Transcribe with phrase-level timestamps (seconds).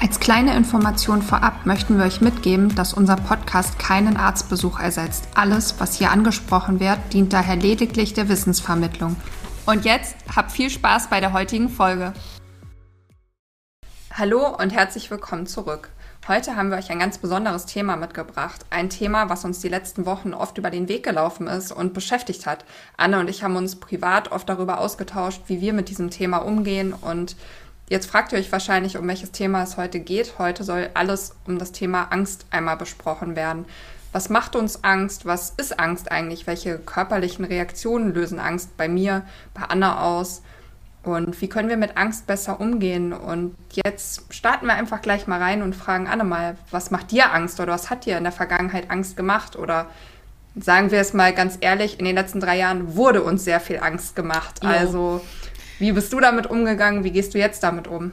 [0.00, 5.28] Als kleine Information vorab möchten wir euch mitgeben, dass unser Podcast keinen Arztbesuch ersetzt.
[5.34, 9.16] Alles, was hier angesprochen wird, dient daher lediglich der Wissensvermittlung.
[9.66, 12.12] Und jetzt habt viel Spaß bei der heutigen Folge.
[14.12, 15.90] Hallo und herzlich willkommen zurück.
[16.26, 18.64] Heute haben wir euch ein ganz besonderes Thema mitgebracht.
[18.70, 22.46] Ein Thema, was uns die letzten Wochen oft über den Weg gelaufen ist und beschäftigt
[22.46, 22.64] hat.
[22.96, 26.94] Anne und ich haben uns privat oft darüber ausgetauscht, wie wir mit diesem Thema umgehen
[26.94, 27.36] und
[27.88, 30.38] Jetzt fragt ihr euch wahrscheinlich, um welches Thema es heute geht.
[30.38, 33.66] Heute soll alles um das Thema Angst einmal besprochen werden.
[34.12, 35.26] Was macht uns Angst?
[35.26, 36.46] Was ist Angst eigentlich?
[36.46, 40.42] Welche körperlichen Reaktionen lösen Angst bei mir, bei Anna aus?
[41.02, 43.12] Und wie können wir mit Angst besser umgehen?
[43.12, 47.34] Und jetzt starten wir einfach gleich mal rein und fragen Anne mal, was macht dir
[47.34, 49.56] Angst oder was hat dir in der Vergangenheit Angst gemacht?
[49.56, 49.86] Oder
[50.56, 53.80] sagen wir es mal ganz ehrlich, in den letzten drei Jahren wurde uns sehr viel
[53.80, 54.60] Angst gemacht.
[54.62, 54.70] Jo.
[54.70, 55.20] Also
[55.78, 57.04] wie bist du damit umgegangen?
[57.04, 58.12] Wie gehst du jetzt damit um?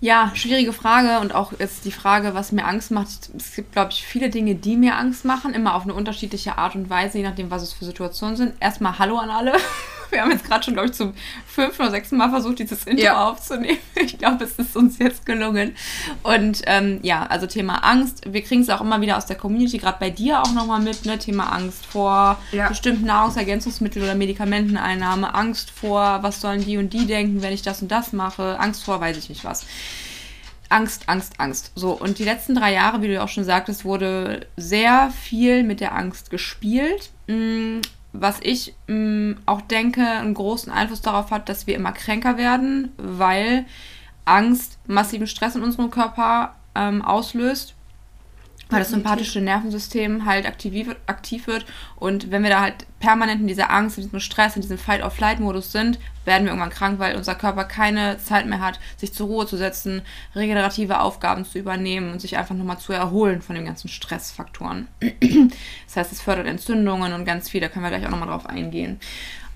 [0.00, 3.30] Ja, schwierige Frage und auch jetzt die Frage, was mir Angst macht.
[3.36, 6.76] Es gibt, glaube ich, viele Dinge, die mir Angst machen, immer auf eine unterschiedliche Art
[6.76, 8.54] und Weise, je nachdem, was es für Situationen sind.
[8.60, 9.54] Erstmal Hallo an alle.
[10.10, 11.14] Wir haben jetzt gerade schon, glaube ich, zum
[11.46, 13.28] fünften oder sechsten Mal versucht, dieses Intro ja.
[13.28, 13.78] aufzunehmen.
[14.00, 15.76] Ich glaube, es ist uns jetzt gelungen.
[16.22, 18.22] Und ähm, ja, also Thema Angst.
[18.32, 21.04] Wir kriegen es auch immer wieder aus der Community, gerade bei dir auch nochmal mit,
[21.04, 21.18] ne?
[21.18, 22.68] Thema Angst vor ja.
[22.68, 27.82] bestimmten Nahrungsergänzungsmitteln oder Medikamenteneinnahme, Angst vor, was sollen die und die denken, wenn ich das
[27.82, 29.66] und das mache, Angst vor, weiß ich nicht was.
[30.68, 31.72] Angst, Angst, Angst.
[31.74, 35.62] So, und die letzten drei Jahre, wie du ja auch schon sagtest, wurde sehr viel
[35.62, 37.10] mit der Angst gespielt.
[38.12, 42.36] Was ich mh, mm, auch denke, einen großen Einfluss darauf hat, dass wir immer kränker
[42.36, 43.66] werden, weil
[44.24, 47.74] Angst massiven Stress in unserem Körper ähm, auslöst
[48.70, 51.64] weil das sympathische Nervensystem halt aktiv, aktiv wird.
[51.96, 55.72] Und wenn wir da halt permanent in dieser Angst, in diesem Stress, in diesem Fight-or-Flight-Modus
[55.72, 59.46] sind, werden wir irgendwann krank, weil unser Körper keine Zeit mehr hat, sich zur Ruhe
[59.46, 60.02] zu setzen,
[60.34, 64.88] regenerative Aufgaben zu übernehmen und sich einfach nochmal zu erholen von den ganzen Stressfaktoren.
[65.86, 68.46] das heißt, es fördert Entzündungen und ganz viel, da können wir gleich auch nochmal drauf
[68.46, 69.00] eingehen.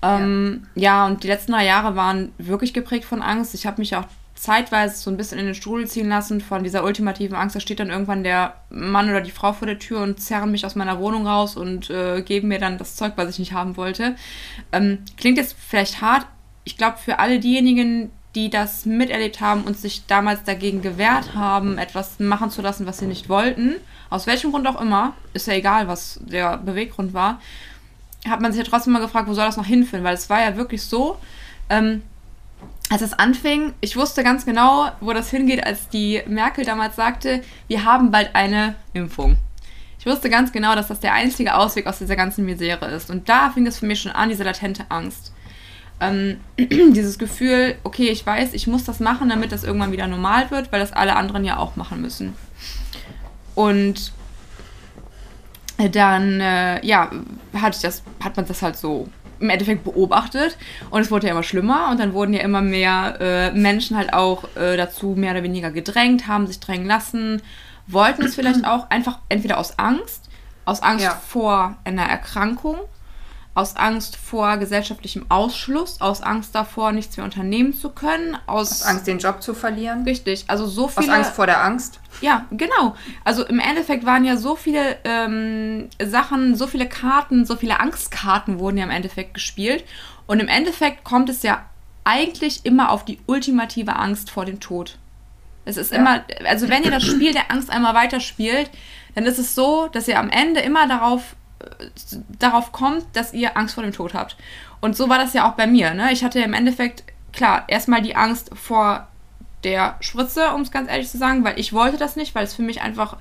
[0.01, 0.83] Ähm, ja.
[0.83, 3.53] ja, und die letzten drei Jahre waren wirklich geprägt von Angst.
[3.53, 6.83] Ich habe mich auch zeitweise so ein bisschen in den Strudel ziehen lassen von dieser
[6.83, 7.55] ultimativen Angst.
[7.55, 10.65] Da steht dann irgendwann der Mann oder die Frau vor der Tür und zerren mich
[10.65, 13.77] aus meiner Wohnung raus und äh, geben mir dann das Zeug, was ich nicht haben
[13.77, 14.15] wollte.
[14.71, 16.25] Ähm, klingt jetzt vielleicht hart.
[16.63, 21.77] Ich glaube, für alle diejenigen, die das miterlebt haben und sich damals dagegen gewehrt haben,
[21.77, 23.75] etwas machen zu lassen, was sie nicht wollten,
[24.09, 27.39] aus welchem Grund auch immer, ist ja egal, was der Beweggrund war,
[28.27, 30.03] hat man sich ja trotzdem mal gefragt, wo soll das noch hinführen?
[30.03, 31.17] Weil es war ja wirklich so,
[31.69, 32.03] ähm,
[32.93, 37.41] als es anfing, ich wusste ganz genau, wo das hingeht, als die Merkel damals sagte,
[37.67, 39.37] wir haben bald eine Impfung.
[39.97, 43.09] Ich wusste ganz genau, dass das der einzige Ausweg aus dieser ganzen Misere ist.
[43.09, 45.33] Und da fing es für mich schon an, diese latente Angst.
[45.99, 50.51] Ähm, dieses Gefühl, okay, ich weiß, ich muss das machen, damit das irgendwann wieder normal
[50.51, 52.35] wird, weil das alle anderen ja auch machen müssen.
[53.55, 54.11] Und
[55.79, 57.09] dann, äh, ja,
[57.59, 59.09] hat, das, hat man das halt so
[59.43, 60.57] im Endeffekt beobachtet
[60.89, 64.13] und es wurde ja immer schlimmer und dann wurden ja immer mehr äh, Menschen halt
[64.13, 67.41] auch äh, dazu mehr oder weniger gedrängt, haben sich drängen lassen,
[67.85, 70.29] wollten es vielleicht auch einfach entweder aus Angst,
[70.65, 71.11] aus Angst ja.
[71.27, 72.77] vor einer Erkrankung
[73.55, 78.83] aus Angst vor gesellschaftlichem Ausschluss, aus Angst davor, nichts mehr unternehmen zu können, aus, aus
[78.83, 80.03] Angst, den Job zu verlieren.
[80.03, 81.07] Richtig, also so viele.
[81.07, 81.99] Aus Angst vor der Angst.
[82.21, 82.95] Ja, genau.
[83.23, 88.57] Also im Endeffekt waren ja so viele ähm, Sachen, so viele Karten, so viele Angstkarten
[88.57, 89.83] wurden ja im Endeffekt gespielt.
[90.25, 91.63] Und im Endeffekt kommt es ja
[92.05, 94.97] eigentlich immer auf die ultimative Angst vor dem Tod.
[95.65, 95.99] Es ist ja.
[95.99, 98.69] immer, also wenn ihr das Spiel der Angst einmal weiterspielt,
[99.15, 101.35] dann ist es so, dass ihr am Ende immer darauf
[102.39, 104.37] darauf kommt, dass ihr Angst vor dem Tod habt.
[104.81, 105.93] Und so war das ja auch bei mir.
[105.93, 106.11] Ne?
[106.11, 109.07] Ich hatte im Endeffekt, klar, erstmal die Angst vor
[109.63, 112.53] der Spritze, um es ganz ehrlich zu sagen, weil ich wollte das nicht, weil es
[112.53, 113.17] für mich einfach,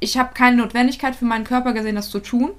[0.00, 2.52] ich habe keine Notwendigkeit für meinen Körper gesehen, das zu tun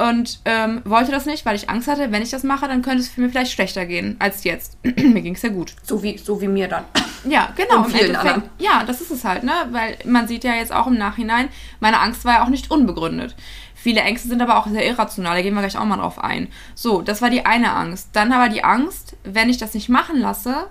[0.00, 3.00] und ähm, wollte das nicht, weil ich Angst hatte, wenn ich das mache, dann könnte
[3.00, 4.78] es für mich vielleicht schlechter gehen als jetzt.
[4.82, 5.74] mir ging es ja gut.
[5.82, 6.84] So wie, so wie mir dann.
[7.24, 7.84] Ja, genau.
[7.84, 8.44] Und vielen anderen.
[8.58, 9.52] Ja, das ist es halt, ne?
[9.70, 11.48] Weil man sieht ja jetzt auch im Nachhinein,
[11.80, 13.36] meine Angst war ja auch nicht unbegründet.
[13.74, 16.48] Viele Ängste sind aber auch sehr irrational, da gehen wir gleich auch mal drauf ein.
[16.74, 18.10] So, das war die eine Angst.
[18.12, 20.68] Dann aber die Angst, wenn ich das nicht machen lasse,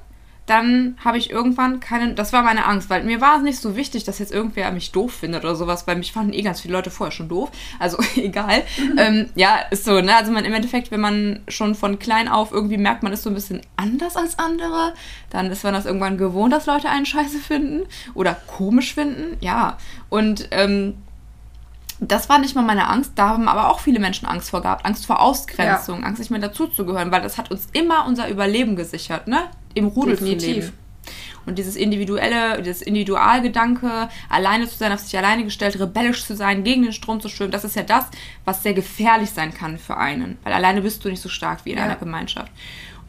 [0.50, 3.76] dann habe ich irgendwann keine, das war meine Angst, weil mir war es nicht so
[3.76, 6.74] wichtig, dass jetzt irgendwer mich doof findet oder sowas, weil mich fanden eh ganz viele
[6.74, 7.52] Leute vorher schon doof.
[7.78, 8.64] Also egal.
[8.78, 8.98] Mhm.
[8.98, 10.16] Ähm, ja, ist so, ne?
[10.16, 13.30] Also man im Endeffekt, wenn man schon von klein auf irgendwie merkt, man ist so
[13.30, 14.94] ein bisschen anders als andere,
[15.30, 17.86] dann ist man das irgendwann gewohnt, dass Leute einen scheiße finden
[18.16, 19.38] oder komisch finden.
[19.42, 19.78] Ja.
[20.10, 20.96] Und ähm,
[22.00, 24.86] das war nicht mal meine Angst, da haben aber auch viele Menschen Angst vor gehabt.
[24.86, 26.08] Angst vor Ausgrenzung, ja.
[26.08, 29.50] Angst nicht mehr dazuzugehören, weil das hat uns immer unser Überleben gesichert, ne?
[29.74, 30.40] Im Rudel Definitiv.
[30.40, 30.74] zu leben.
[31.46, 36.64] Und dieses individuelle, dieses Individualgedanke, alleine zu sein, auf sich alleine gestellt, rebellisch zu sein,
[36.64, 38.06] gegen den Strom zu schwimmen, das ist ja das,
[38.46, 40.38] was sehr gefährlich sein kann für einen.
[40.44, 41.86] Weil alleine bist du nicht so stark wie in ja.
[41.86, 42.52] einer Gemeinschaft.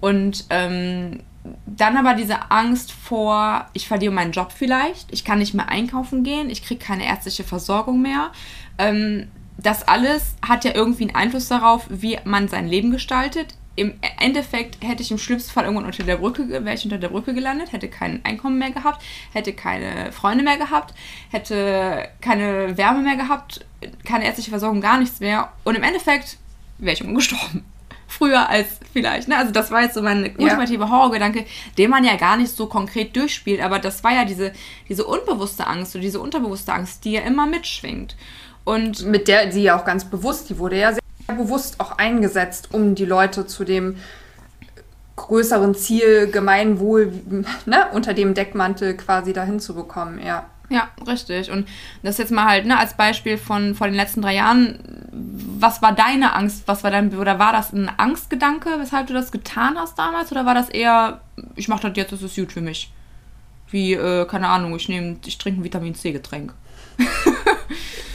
[0.01, 1.21] Und ähm,
[1.67, 6.23] dann aber diese Angst vor, ich verliere meinen Job vielleicht, ich kann nicht mehr einkaufen
[6.23, 8.31] gehen, ich kriege keine ärztliche Versorgung mehr.
[8.79, 9.29] Ähm,
[9.59, 14.85] das alles hat ja irgendwie einen Einfluss darauf, wie man sein Leben gestaltet im Endeffekt
[14.85, 17.73] hätte ich im schlimmsten Fall irgendwann unter der Brücke, wäre ich unter der Brücke gelandet,
[17.73, 19.03] hätte kein Einkommen mehr gehabt,
[19.33, 20.95] hätte keine Freunde mehr gehabt,
[21.31, 23.65] hätte keine Wärme mehr gehabt,
[24.05, 25.53] keine ärztliche Versorgung, gar nichts mehr.
[25.65, 26.37] Und im Endeffekt
[26.79, 27.65] wäre ich gestorben.
[28.09, 29.29] Früher als vielleicht.
[29.29, 29.39] Ne?
[29.39, 30.91] Also das war jetzt so mein ultimative ja.
[30.91, 31.47] Horrorgedanke,
[31.79, 34.53] den man ja gar nicht so konkret durchspielt, aber das war ja diese,
[34.89, 38.17] diese unbewusste Angst oder diese unterbewusste Angst, die ja immer mitschwingt.
[38.65, 41.00] Und mit der sie ja auch ganz bewusst, die wurde ja sehr
[41.31, 43.97] bewusst auch eingesetzt, um die Leute zu dem
[45.17, 47.13] größeren Ziel Gemeinwohl
[47.67, 50.47] ne, unter dem Deckmantel quasi dahin zu bekommen, ja.
[50.71, 51.51] Ja, richtig.
[51.51, 51.69] Und
[52.05, 54.79] das jetzt mal halt ne, als Beispiel von, von den letzten drei Jahren.
[55.59, 56.63] Was war deine Angst?
[56.67, 60.31] Was war dein, oder war das ein Angstgedanke, weshalb du das getan hast damals?
[60.31, 61.21] Oder war das eher,
[61.57, 62.93] ich mache das jetzt, das ist gut für mich?
[63.69, 66.55] Wie, äh, keine Ahnung, ich nehme, ich trinke ein Vitamin C-Getränk.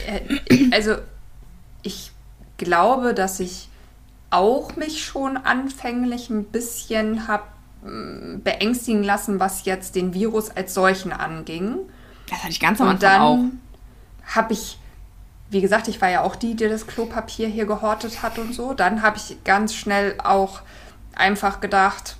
[0.06, 0.98] Äh, also,
[2.56, 3.68] glaube, dass ich
[4.30, 7.44] auch mich schon anfänglich ein bisschen habe
[7.84, 11.78] mm, beängstigen lassen, was jetzt den Virus als solchen anging.
[12.28, 13.38] Das hatte ich ganz am Anfang auch.
[14.34, 14.78] habe ich,
[15.50, 18.74] wie gesagt, ich war ja auch die, die das Klopapier hier gehortet hat und so.
[18.74, 20.62] Dann habe ich ganz schnell auch
[21.14, 22.16] einfach gedacht,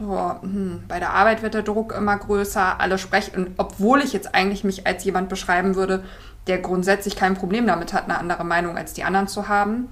[0.00, 3.34] so, hm, bei der Arbeit wird der Druck immer größer, alle sprechen.
[3.36, 6.02] Und obwohl ich jetzt eigentlich mich als jemand beschreiben würde,
[6.46, 9.88] der grundsätzlich kein Problem damit hat, eine andere Meinung als die anderen zu haben,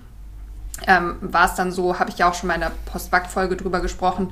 [0.87, 3.81] ähm, war es dann so, habe ich ja auch schon mal in der Postback-Folge drüber
[3.81, 4.31] gesprochen,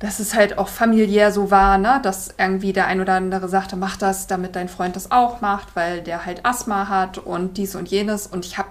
[0.00, 2.00] dass es halt auch familiär so war, ne?
[2.02, 5.76] dass irgendwie der ein oder andere sagte, mach das, damit dein Freund das auch macht,
[5.76, 8.26] weil der halt Asthma hat und dies und jenes.
[8.26, 8.68] Und ich habe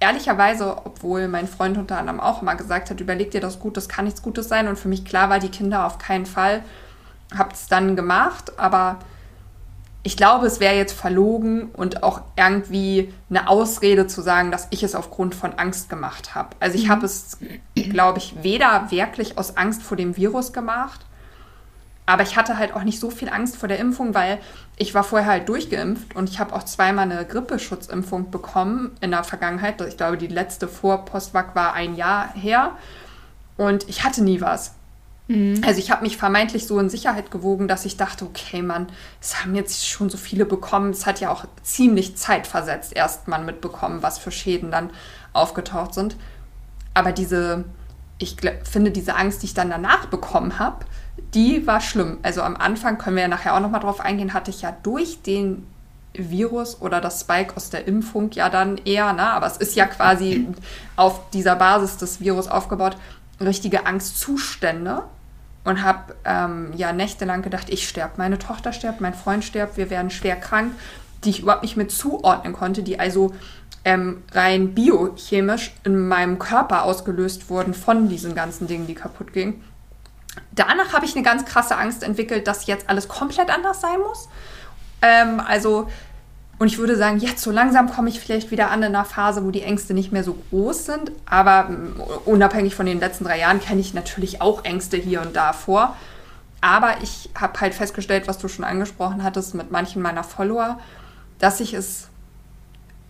[0.00, 3.88] ehrlicherweise, obwohl mein Freund unter anderem auch immer gesagt hat, überleg dir das gut, das
[3.88, 4.68] kann nichts Gutes sein.
[4.68, 6.62] Und für mich klar war, die Kinder auf keinen Fall.
[7.36, 8.98] Habe es dann gemacht, aber
[10.06, 14.84] ich glaube, es wäre jetzt verlogen und auch irgendwie eine Ausrede zu sagen, dass ich
[14.84, 16.50] es aufgrund von Angst gemacht habe.
[16.60, 16.90] Also ich mhm.
[16.90, 17.38] habe es,
[17.74, 21.00] glaube ich, weder wirklich aus Angst vor dem Virus gemacht,
[22.06, 24.38] aber ich hatte halt auch nicht so viel Angst vor der Impfung, weil
[24.76, 29.24] ich war vorher halt durchgeimpft und ich habe auch zweimal eine Grippeschutzimpfung bekommen in der
[29.24, 29.80] Vergangenheit.
[29.80, 32.72] Ich glaube, die letzte vor Postwag war ein Jahr her
[33.56, 34.74] und ich hatte nie was.
[35.28, 35.62] Mhm.
[35.64, 38.88] Also ich habe mich vermeintlich so in Sicherheit gewogen, dass ich dachte, okay, Mann,
[39.20, 40.90] es haben jetzt schon so viele bekommen.
[40.90, 44.90] Es hat ja auch ziemlich zeitversetzt erst mal mitbekommen, was für Schäden dann
[45.32, 46.16] aufgetaucht sind.
[46.92, 47.64] Aber diese,
[48.18, 50.84] ich finde, diese Angst, die ich dann danach bekommen habe,
[51.34, 52.18] die war schlimm.
[52.22, 55.22] Also am Anfang, können wir ja nachher auch nochmal drauf eingehen, hatte ich ja durch
[55.22, 55.66] den
[56.14, 59.30] Virus oder das Spike aus der Impfung ja dann eher, ne?
[59.30, 60.48] aber es ist ja quasi
[60.96, 62.96] auf dieser Basis des Virus aufgebaut,
[63.40, 65.02] richtige Angstzustände
[65.64, 69.90] und habe ähm, ja nächtelang gedacht, ich sterbe, meine Tochter stirbt, mein Freund stirbt, wir
[69.90, 70.72] werden schwer krank,
[71.24, 73.34] die ich überhaupt nicht mehr zuordnen konnte, die also
[73.84, 79.62] ähm, rein biochemisch in meinem Körper ausgelöst wurden von diesen ganzen Dingen, die kaputt gingen.
[80.56, 84.28] Danach habe ich eine ganz krasse Angst entwickelt, dass jetzt alles komplett anders sein muss.
[85.02, 85.88] Ähm, also
[86.58, 89.44] und ich würde sagen, jetzt so langsam komme ich vielleicht wieder an in einer Phase,
[89.44, 91.12] wo die Ängste nicht mehr so groß sind.
[91.26, 95.36] Aber mm, unabhängig von den letzten drei Jahren kenne ich natürlich auch Ängste hier und
[95.36, 95.96] da vor.
[96.62, 100.80] Aber ich habe halt festgestellt, was du schon angesprochen hattest mit manchen meiner Follower,
[101.38, 102.08] dass ich es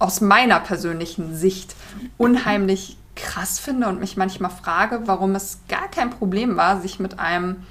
[0.00, 1.76] aus meiner persönlichen Sicht
[2.18, 7.18] unheimlich krass finde und mich manchmal frage, warum es gar kein Problem war, sich mit
[7.18, 7.64] einem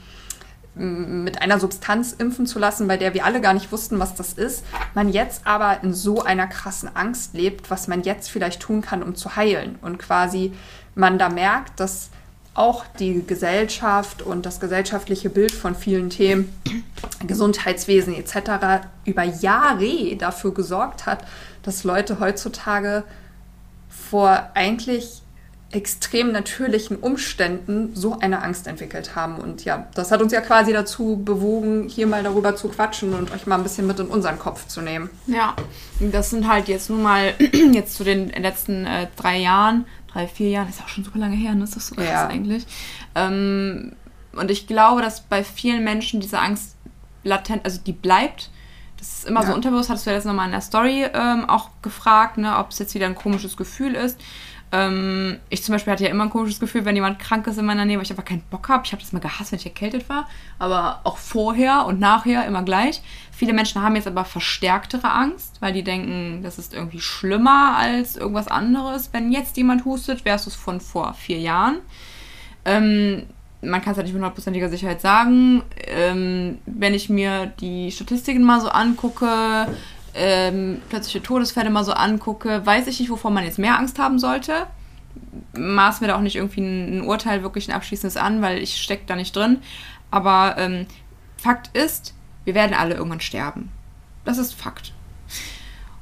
[0.77, 4.33] mit einer Substanz impfen zu lassen, bei der wir alle gar nicht wussten, was das
[4.33, 8.81] ist, man jetzt aber in so einer krassen Angst lebt, was man jetzt vielleicht tun
[8.81, 9.77] kann, um zu heilen.
[9.81, 10.51] Und quasi
[10.93, 12.09] man da merkt, dass
[12.55, 16.53] auch die Gesellschaft und das gesellschaftliche Bild von vielen Themen,
[17.25, 21.25] Gesundheitswesen etc., über Jahre dafür gesorgt hat,
[21.63, 23.03] dass Leute heutzutage
[23.89, 25.21] vor eigentlich
[25.75, 29.35] extrem natürlichen Umständen so eine Angst entwickelt haben.
[29.35, 33.31] Und ja, das hat uns ja quasi dazu bewogen, hier mal darüber zu quatschen und
[33.31, 35.09] euch mal ein bisschen mit in unseren Kopf zu nehmen.
[35.27, 35.53] Ja,
[35.99, 37.33] das sind halt jetzt nun mal
[37.73, 41.35] jetzt zu den letzten äh, drei Jahren, drei, vier Jahren, ist auch schon super lange
[41.35, 41.65] her, ne?
[41.65, 42.27] Ist das so krass ja.
[42.27, 42.65] eigentlich?
[43.13, 43.91] Ähm,
[44.31, 46.77] und ich glaube, dass bei vielen Menschen diese Angst
[47.25, 48.49] latent, also die bleibt.
[48.97, 49.47] Das ist immer ja.
[49.47, 52.71] so unterbewusst, hattest du ja jetzt nochmal in der Story ähm, auch gefragt, ne, ob
[52.71, 54.17] es jetzt wieder ein komisches Gefühl ist.
[54.71, 57.65] Ähm, ich zum Beispiel hatte ja immer ein komisches Gefühl, wenn jemand krank ist in
[57.65, 58.83] meiner Nähe, weil ich einfach keinen Bock habe.
[58.85, 60.27] Ich habe das mal gehasst, wenn ich erkältet war.
[60.59, 63.01] Aber auch vorher und nachher immer gleich.
[63.31, 68.15] Viele Menschen haben jetzt aber verstärktere Angst, weil die denken, das ist irgendwie schlimmer als
[68.15, 69.09] irgendwas anderes.
[69.11, 71.77] Wenn jetzt jemand hustet, versus von vor vier Jahren.
[72.65, 73.23] Ähm,
[73.61, 75.63] man kann es halt nicht mit hundertprozentiger Sicherheit sagen.
[75.87, 79.67] Ähm, wenn ich mir die Statistiken mal so angucke,
[80.15, 84.17] ähm, plötzliche Todesfälle mal so angucke, weiß ich nicht, wovor man jetzt mehr Angst haben
[84.17, 84.67] sollte.
[85.57, 88.81] Maß mir da auch nicht irgendwie ein, ein Urteil, wirklich ein abschließendes an, weil ich
[88.81, 89.59] stecke da nicht drin.
[90.11, 90.87] Aber ähm,
[91.37, 92.13] Fakt ist,
[92.45, 93.69] wir werden alle irgendwann sterben.
[94.23, 94.93] Das ist Fakt.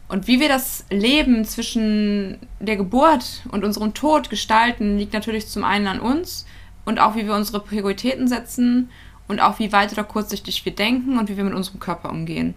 [0.07, 5.63] Und wie wir das Leben zwischen der Geburt und unserem Tod gestalten, liegt natürlich zum
[5.63, 6.45] einen an uns
[6.85, 8.91] und auch wie wir unsere Prioritäten setzen
[9.27, 12.53] und auch wie weit oder kurzsichtig wir denken und wie wir mit unserem Körper umgehen.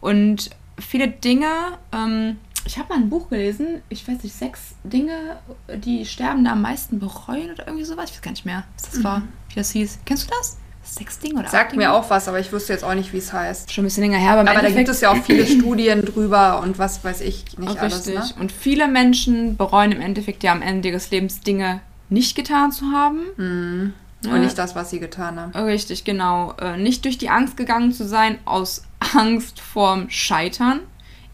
[0.00, 1.48] Und viele Dinge.
[1.92, 5.36] Ähm, ich habe mal ein Buch gelesen, ich weiß nicht, sechs Dinge,
[5.68, 8.10] die Sterbende am meisten bereuen oder irgendwie sowas.
[8.10, 9.04] Ich weiß gar nicht mehr, was das mhm.
[9.04, 10.00] war, wie das hieß.
[10.04, 10.56] Kennst du das?
[10.82, 13.32] Sechs Dinge oder Sagt mir auch was, aber ich wüsste jetzt auch nicht, wie es
[13.32, 13.72] heißt.
[13.72, 16.60] Schon ein bisschen länger her, aber, aber da gibt es ja auch viele Studien drüber
[16.60, 18.06] und was weiß ich nicht auch alles.
[18.06, 18.22] Ne?
[18.38, 22.92] Und viele Menschen bereuen im Endeffekt ja am Ende ihres Lebens Dinge nicht getan zu
[22.92, 23.20] haben.
[23.36, 23.94] Mhm.
[24.24, 25.52] Und nicht das, was sie getan haben.
[25.52, 26.54] Richtig, genau.
[26.60, 30.80] Äh, nicht durch die Angst gegangen zu sein, aus Angst vorm Scheitern,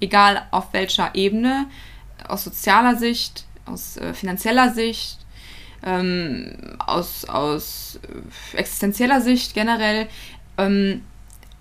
[0.00, 1.66] egal auf welcher Ebene,
[2.28, 5.18] aus sozialer Sicht, aus äh, finanzieller Sicht,
[5.84, 7.98] ähm, aus, aus
[8.54, 10.08] äh, existenzieller Sicht generell.
[10.58, 11.02] Ähm,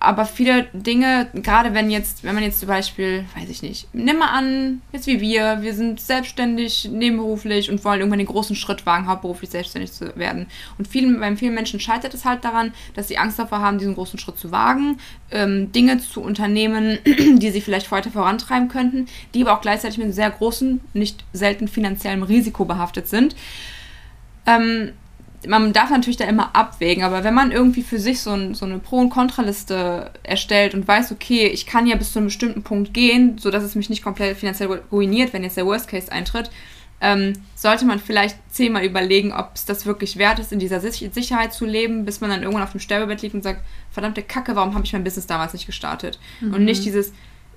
[0.02, 4.18] aber viele Dinge, gerade wenn jetzt, wenn man jetzt zum Beispiel, weiß ich nicht, nimm
[4.18, 8.88] mal an, jetzt wie wir, wir sind selbstständig, nebenberuflich und wollen irgendwann den großen Schritt
[8.88, 10.48] wagen, hauptberuflich selbstständig zu werden.
[10.80, 13.94] Und vielen, bei vielen Menschen scheitert es halt daran, dass sie Angst davor haben, diesen
[13.94, 19.06] großen Schritt zu wagen, ähm, Dinge zu unternehmen, die sie vielleicht weiter vorantreiben könnten,
[19.36, 23.36] die aber auch gleichzeitig mit einem sehr großen, nicht selten finanziellem Risiko behaftet sind.
[24.48, 24.94] Ähm,
[25.48, 28.66] man darf natürlich da immer abwägen, aber wenn man irgendwie für sich so, ein, so
[28.66, 32.64] eine Pro- und Kontraliste erstellt und weiß, okay, ich kann ja bis zu einem bestimmten
[32.64, 36.52] Punkt gehen, sodass es mich nicht komplett finanziell ruiniert, wenn jetzt der Worst Case eintritt,
[37.04, 41.52] ähm, sollte man vielleicht zehnmal überlegen, ob es das wirklich wert ist, in dieser Sicherheit
[41.52, 44.76] zu leben, bis man dann irgendwann auf dem Sterbebett liegt und sagt, verdammte Kacke, warum
[44.76, 46.20] habe ich mein Business damals nicht gestartet?
[46.42, 46.54] Mhm.
[46.54, 47.12] Und nicht dieses,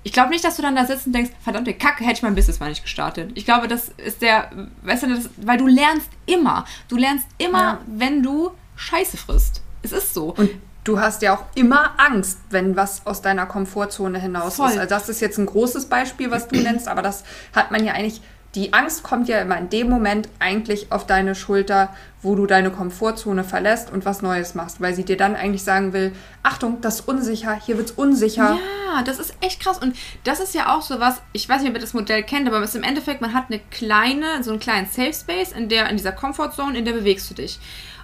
[0.05, 2.35] ich glaube nicht, dass du dann da sitzt und denkst, verdammte Kacke, hätte ich mein
[2.35, 3.31] Business mal nicht gestartet.
[3.33, 4.51] Ich glaube, das ist der,
[4.83, 6.65] weißt du, das, weil du lernst immer.
[6.87, 7.81] Du lernst immer, ja.
[7.87, 9.63] wenn du Scheiße frisst.
[9.81, 10.35] Es ist so.
[10.35, 10.51] Und
[10.83, 14.69] du hast ja auch immer Angst, wenn was aus deiner Komfortzone hinaus Voll.
[14.69, 14.77] ist.
[14.77, 17.93] Also das ist jetzt ein großes Beispiel, was du nennst, aber das hat man ja
[17.93, 18.21] eigentlich
[18.55, 22.71] die Angst kommt ja immer in dem Moment eigentlich auf deine Schulter, wo du deine
[22.71, 27.01] Komfortzone verlässt und was Neues machst, weil sie dir dann eigentlich sagen will, Achtung, das
[27.01, 28.57] ist unsicher, hier wird's unsicher.
[28.57, 31.69] Ja, das ist echt krass und das ist ja auch so was, ich weiß nicht,
[31.69, 34.51] ob ihr das Modell kennt, aber es ist im Endeffekt, man hat eine kleine, so
[34.51, 37.59] einen kleinen Safe Space, in der in dieser Comfortzone, in der bewegst du dich.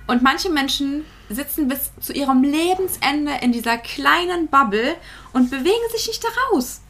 [0.08, 4.96] Und manche Menschen sitzen bis zu ihrem Lebensende in dieser kleinen Bubble
[5.32, 6.82] und bewegen sich nicht da raus.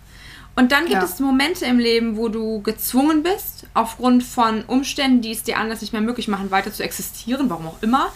[0.55, 1.03] Und dann gibt ja.
[1.03, 5.81] es Momente im Leben, wo du gezwungen bist, aufgrund von Umständen, die es dir anders
[5.81, 8.11] nicht mehr möglich machen, weiter zu existieren, warum auch immer.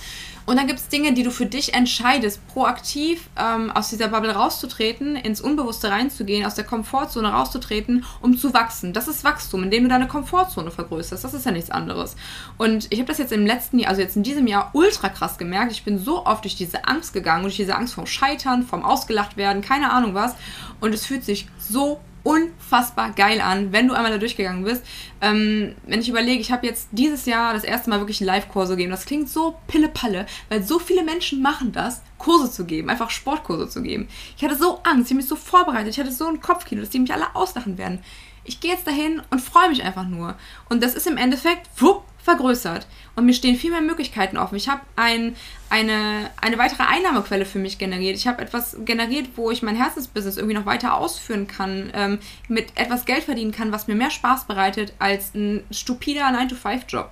[0.45, 4.31] Und dann gibt es Dinge, die du für dich entscheidest, proaktiv ähm, aus dieser Bubble
[4.31, 8.93] rauszutreten, ins Unbewusste reinzugehen, aus der Komfortzone rauszutreten, um zu wachsen.
[8.93, 11.23] Das ist Wachstum, indem du deine Komfortzone vergrößerst.
[11.23, 12.15] Das ist ja nichts anderes.
[12.57, 15.39] Und ich habe das jetzt im letzten Jahr, also jetzt in diesem Jahr, ultra krass
[15.39, 15.71] gemerkt.
[15.71, 19.37] Ich bin so oft durch diese Angst gegangen, durch diese Angst vom Scheitern, vom Ausgelacht
[19.37, 20.35] werden, keine Ahnung was.
[20.79, 24.83] Und es fühlt sich so unfassbar geil an, wenn du einmal da durchgegangen bist.
[25.21, 28.75] Ähm, wenn ich überlege, ich habe jetzt dieses Jahr das erste Mal wirklich einen Live-Kurse
[28.75, 28.91] gegeben.
[28.91, 33.69] Das klingt so pille-palle, weil so viele Menschen machen das, Kurse zu geben, einfach Sportkurse
[33.69, 34.07] zu geben.
[34.35, 36.89] Ich hatte so Angst, ich habe mich so vorbereitet, ich hatte so ein Kopfkino, dass
[36.89, 37.99] die mich alle auslachen werden.
[38.43, 40.35] Ich gehe jetzt dahin und freue mich einfach nur.
[40.67, 42.87] Und das ist im Endeffekt, wupp, vergrößert.
[43.15, 44.55] Und mir stehen viel mehr Möglichkeiten offen.
[44.55, 45.35] Ich habe ein,
[45.69, 48.17] eine, eine weitere Einnahmequelle für mich generiert.
[48.17, 52.75] Ich habe etwas generiert, wo ich mein Herzensbusiness irgendwie noch weiter ausführen kann, ähm, mit
[52.75, 57.11] etwas Geld verdienen kann, was mir mehr Spaß bereitet als ein stupider 9-to-5-Job.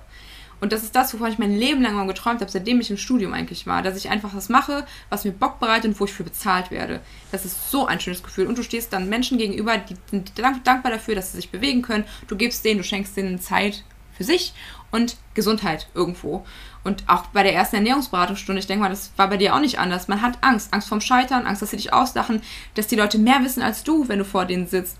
[0.60, 2.96] Und das ist das, wovon ich mein Leben lang mal geträumt habe, seitdem ich im
[2.96, 3.82] Studium eigentlich war.
[3.82, 7.00] Dass ich einfach was mache, was mir Bock bereitet und wo ich für bezahlt werde.
[7.30, 8.46] Das ist so ein schönes Gefühl.
[8.46, 12.04] Und du stehst dann Menschen gegenüber, die sind dankbar dafür, dass sie sich bewegen können.
[12.28, 13.84] Du gibst denen, du schenkst denen Zeit
[14.16, 14.54] für sich
[14.94, 16.46] und Gesundheit irgendwo.
[16.84, 19.80] Und auch bei der ersten Ernährungsberatungsstunde, ich denke mal, das war bei dir auch nicht
[19.80, 20.06] anders.
[20.06, 20.72] Man hat Angst.
[20.72, 22.42] Angst vorm Scheitern, Angst, dass sie dich auslachen,
[22.74, 24.96] dass die Leute mehr wissen als du, wenn du vor denen sitzt.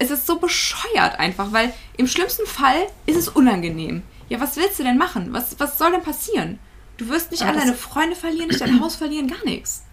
[0.00, 4.02] Es ist so bescheuert einfach, weil im schlimmsten Fall ist es unangenehm.
[4.28, 5.28] Ja, was willst du denn machen?
[5.32, 6.58] Was, was soll denn passieren?
[6.96, 9.85] Du wirst nicht alle deine Freunde verlieren, nicht dein Haus verlieren, gar nichts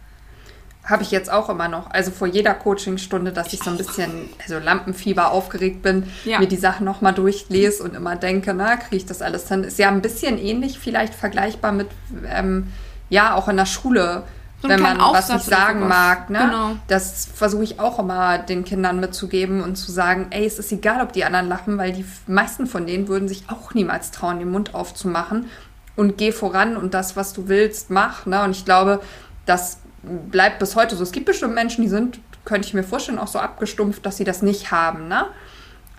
[0.84, 1.90] habe ich jetzt auch immer noch.
[1.92, 6.40] Also vor jeder Coachingstunde, dass ich so ein bisschen, also Lampenfieber aufgeregt bin, ja.
[6.40, 9.64] mir die Sachen nochmal durchlese und immer denke, na, kriege ich das alles hin?
[9.64, 11.88] Ist ja ein bisschen ähnlich, vielleicht vergleichbar mit,
[12.28, 12.68] ähm,
[13.10, 14.24] ja, auch in der Schule.
[14.62, 16.40] So wenn man was nicht sagen mag, ne?
[16.40, 16.76] Genau.
[16.88, 21.02] Das versuche ich auch immer den Kindern mitzugeben und zu sagen, ey, es ist egal,
[21.02, 24.50] ob die anderen lachen, weil die meisten von denen würden sich auch niemals trauen, den
[24.50, 25.50] Mund aufzumachen
[25.98, 28.26] und geh voran und das, was du willst, mach.
[28.26, 28.42] Ne?
[28.42, 29.02] Und ich glaube,
[29.46, 31.04] dass bleibt bis heute so.
[31.04, 34.24] Es gibt bestimmt Menschen, die sind, könnte ich mir vorstellen, auch so abgestumpft, dass sie
[34.24, 35.08] das nicht haben.
[35.08, 35.26] Ne?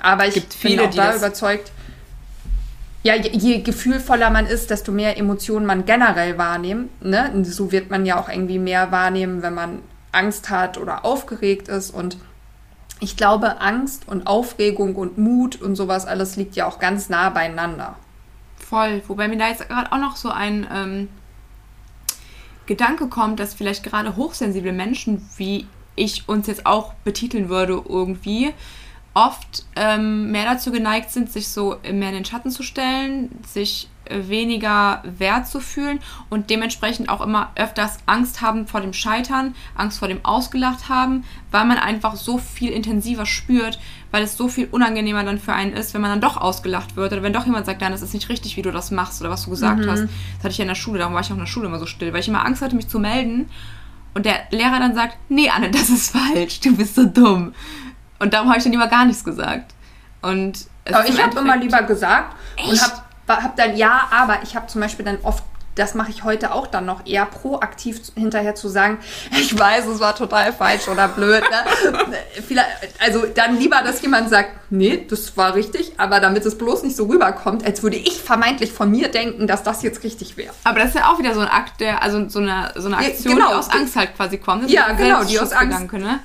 [0.01, 1.73] Aber ich viele, bin auch da überzeugt,
[3.03, 7.05] ja, je, je, gefühlvoller man ist, desto mehr Emotionen man generell wahrnimmt.
[7.05, 7.31] Ne?
[7.35, 9.81] Und so wird man ja auch irgendwie mehr wahrnehmen, wenn man
[10.13, 11.91] Angst hat oder aufgeregt ist.
[11.91, 12.17] Und
[13.01, 17.29] ich glaube, Angst und Aufregung und Mut und sowas alles liegt ja auch ganz nah
[17.31, 17.97] beieinander.
[18.57, 19.03] Voll.
[19.09, 21.09] Wobei mir da jetzt gerade auch noch so ein ähm,
[22.66, 25.66] Gedanke kommt, dass vielleicht gerade hochsensible Menschen, wie
[25.97, 28.52] ich uns jetzt auch betiteln würde, irgendwie,
[29.14, 33.88] oft ähm, mehr dazu geneigt sind, sich so mehr in den Schatten zu stellen, sich
[34.11, 39.99] weniger wert zu fühlen und dementsprechend auch immer öfters Angst haben vor dem Scheitern, Angst
[39.99, 43.79] vor dem Ausgelacht haben, weil man einfach so viel intensiver spürt,
[44.11, 47.13] weil es so viel unangenehmer dann für einen ist, wenn man dann doch ausgelacht wird
[47.13, 49.31] oder wenn doch jemand sagt, nein, das ist nicht richtig, wie du das machst oder
[49.31, 49.91] was du gesagt mhm.
[49.91, 50.03] hast.
[50.03, 51.79] Das hatte ich ja in der Schule, darum war ich auch in der Schule immer
[51.79, 53.49] so still, weil ich immer Angst hatte, mich zu melden
[54.15, 57.55] und der Lehrer dann sagt, nee, Anne, das ist falsch, du bist so dumm.
[58.19, 59.75] Und darum habe ich dann immer gar nichts gesagt.
[60.23, 62.69] Und aber ich habe immer lieber gesagt Echt?
[62.69, 65.43] und habe hab dann ja, aber ich habe zum Beispiel dann oft
[65.75, 68.99] das mache ich heute auch dann noch eher proaktiv hinterher zu sagen,
[69.33, 71.43] ich weiß, es war total falsch oder blöd.
[71.43, 72.19] Ne?
[73.00, 76.97] also dann lieber, dass jemand sagt, nee, das war richtig, aber damit es bloß nicht
[76.97, 80.52] so rüberkommt, als würde ich vermeintlich von mir denken, dass das jetzt richtig wäre.
[80.64, 82.99] Aber das ist ja auch wieder so ein Akt, der, also so eine, so eine
[82.99, 83.49] Aktion, ja, genau.
[83.49, 84.70] die aus Angst halt quasi kommt.
[84.70, 85.92] ja, genau, die aus Angst.
[85.92, 86.20] Ne?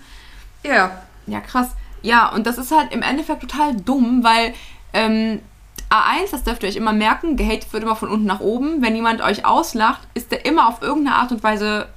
[0.63, 0.91] Ja.
[1.27, 1.69] Ja, krass.
[2.01, 4.53] Ja, und das ist halt im Endeffekt total dumm, weil
[4.93, 5.41] ähm,
[5.89, 8.81] A1, das dürft ihr euch immer merken, gehatet wird immer von unten nach oben.
[8.81, 11.87] Wenn jemand euch auslacht, ist der immer auf irgendeine Art und Weise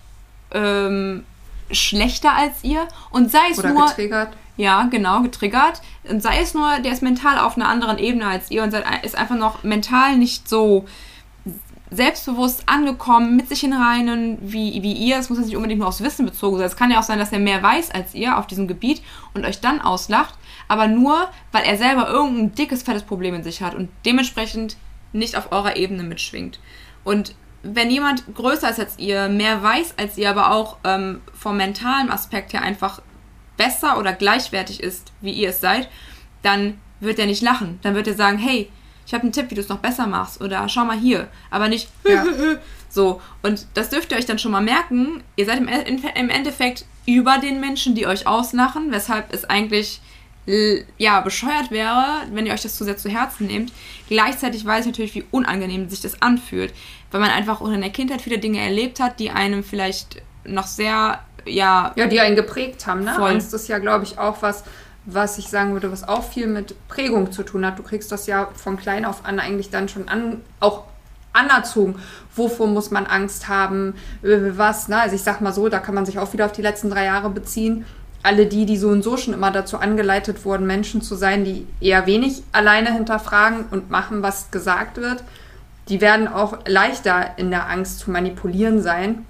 [0.53, 1.25] ähm,
[1.71, 2.89] schlechter als ihr.
[3.11, 3.87] Und sei es Oder nur.
[3.87, 4.37] Getriggert.
[4.57, 5.81] Ja, genau, getriggert.
[6.05, 9.17] Und sei es nur, der ist mental auf einer anderen Ebene als ihr und ist
[9.17, 10.87] einfach noch mental nicht so
[11.91, 15.19] selbstbewusst angekommen, mit sich in Reinen wie, wie ihr.
[15.19, 16.67] Es muss jetzt nicht unbedingt nur aufs Wissen bezogen sein.
[16.67, 19.03] Es kann ja auch sein, dass er mehr weiß als ihr auf diesem Gebiet
[19.35, 20.35] und euch dann auslacht
[20.69, 24.77] aber nur, weil er selber irgendein dickes, fettes Problem in sich hat und dementsprechend
[25.13, 26.59] nicht auf eurer Ebene mitschwingt.
[27.05, 31.57] Und wenn jemand größer ist als ihr, mehr weiß als ihr, aber auch ähm, vom
[31.57, 33.01] mentalen Aspekt her einfach
[33.57, 35.89] besser oder gleichwertig ist, wie ihr es seid,
[36.43, 37.79] dann wird er nicht lachen.
[37.83, 38.71] Dann wird er sagen, hey,
[39.07, 41.69] ich habe einen Tipp, wie du es noch besser machst oder schau mal hier, aber
[41.69, 42.25] nicht ja.
[42.89, 43.21] so.
[43.43, 45.23] Und das dürft ihr euch dann schon mal merken.
[45.37, 50.01] Ihr seid im, im Endeffekt über den Menschen, die euch auslachen, weshalb es eigentlich
[50.99, 53.73] ja, bescheuert wäre, wenn ihr euch das zu sehr zu Herzen nehmt.
[54.09, 56.75] Gleichzeitig weiß ich natürlich, wie unangenehm sich das anfühlt,
[57.13, 60.67] weil man einfach auch in der Kindheit viele Dinge erlebt hat, die einem vielleicht noch
[60.67, 61.93] sehr, ja...
[61.95, 63.15] Ja, die einen geprägt haben, ne?
[63.15, 63.31] Voll.
[63.31, 64.65] Angst ist ja, glaube ich, auch was,
[65.05, 67.79] was ich sagen würde, was auch viel mit Prägung zu tun hat.
[67.79, 70.87] Du kriegst das ja von klein auf an eigentlich dann schon an, auch
[71.33, 71.95] anerzogen.
[72.35, 73.95] Wovor muss man Angst haben?
[74.23, 75.01] Was, ne?
[75.01, 77.05] Also ich sag mal so, da kann man sich auch wieder auf die letzten drei
[77.05, 77.87] Jahre beziehen
[78.23, 81.67] alle die, die so und so schon immer dazu angeleitet wurden, Menschen zu sein, die
[81.81, 85.25] eher wenig alleine hinterfragen und machen, was gesagt wird,
[85.89, 89.27] die werden auch leichter in der Angst zu manipulieren sein,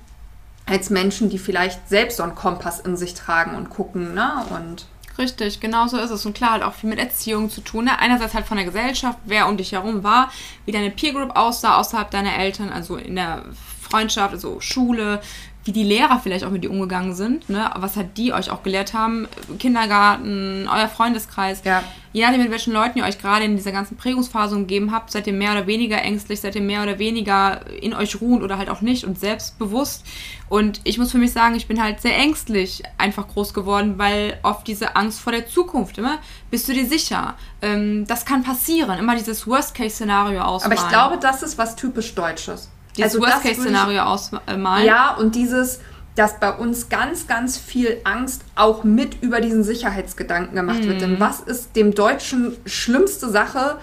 [0.67, 4.45] als Menschen, die vielleicht selbst so einen Kompass in sich tragen und gucken, ne?
[4.51, 4.87] Und
[5.19, 6.25] Richtig, genau so ist es.
[6.25, 7.85] Und klar, hat auch viel mit Erziehung zu tun.
[7.85, 7.99] Ne?
[7.99, 10.31] Einerseits halt von der Gesellschaft, wer um dich herum war,
[10.65, 13.45] wie deine Peer Group aussah, außerhalb deiner Eltern, also in der
[13.83, 15.21] Freundschaft, also Schule,
[15.65, 17.71] wie die Lehrer vielleicht auch mit dir umgegangen sind, ne?
[17.77, 21.63] was halt die euch auch gelehrt haben, Kindergarten, euer Freundeskreis.
[21.65, 21.85] Ja.
[22.13, 25.27] Je nachdem, mit welchen Leuten ihr euch gerade in dieser ganzen Prägungsphase umgeben habt, seid
[25.27, 28.69] ihr mehr oder weniger ängstlich, seid ihr mehr oder weniger in euch ruhend oder halt
[28.69, 30.05] auch nicht und selbstbewusst.
[30.49, 34.39] Und ich muss für mich sagen, ich bin halt sehr ängstlich einfach groß geworden, weil
[34.43, 36.19] oft diese Angst vor der Zukunft, immer,
[36.51, 37.37] bist du dir sicher?
[37.63, 40.79] Ähm, das kann passieren, immer dieses Worst-Case-Szenario ausmalen.
[40.79, 42.69] Aber ich glaube, das ist was typisch Deutsches.
[42.97, 44.87] Dieses also Worst-Case-Szenario ausmalen.
[44.87, 45.81] Ja, und dieses,
[46.15, 50.89] dass bei uns ganz, ganz viel Angst auch mit über diesen Sicherheitsgedanken gemacht mhm.
[50.89, 51.01] wird.
[51.01, 51.21] Denn mhm.
[51.21, 53.79] was ist dem Deutschen schlimmste Sache?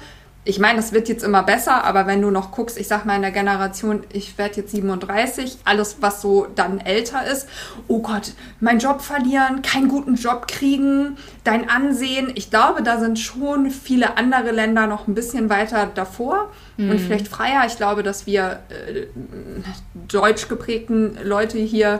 [0.49, 3.15] Ich meine, das wird jetzt immer besser, aber wenn du noch guckst, ich sag mal
[3.15, 7.47] in der Generation, ich werde jetzt 37, alles, was so dann älter ist,
[7.87, 12.31] oh Gott, meinen Job verlieren, keinen guten Job kriegen, dein Ansehen.
[12.33, 16.89] Ich glaube, da sind schon viele andere Länder noch ein bisschen weiter davor mhm.
[16.89, 17.65] und vielleicht freier.
[17.67, 19.05] Ich glaube, dass wir äh,
[20.07, 21.99] deutsch geprägten Leute hier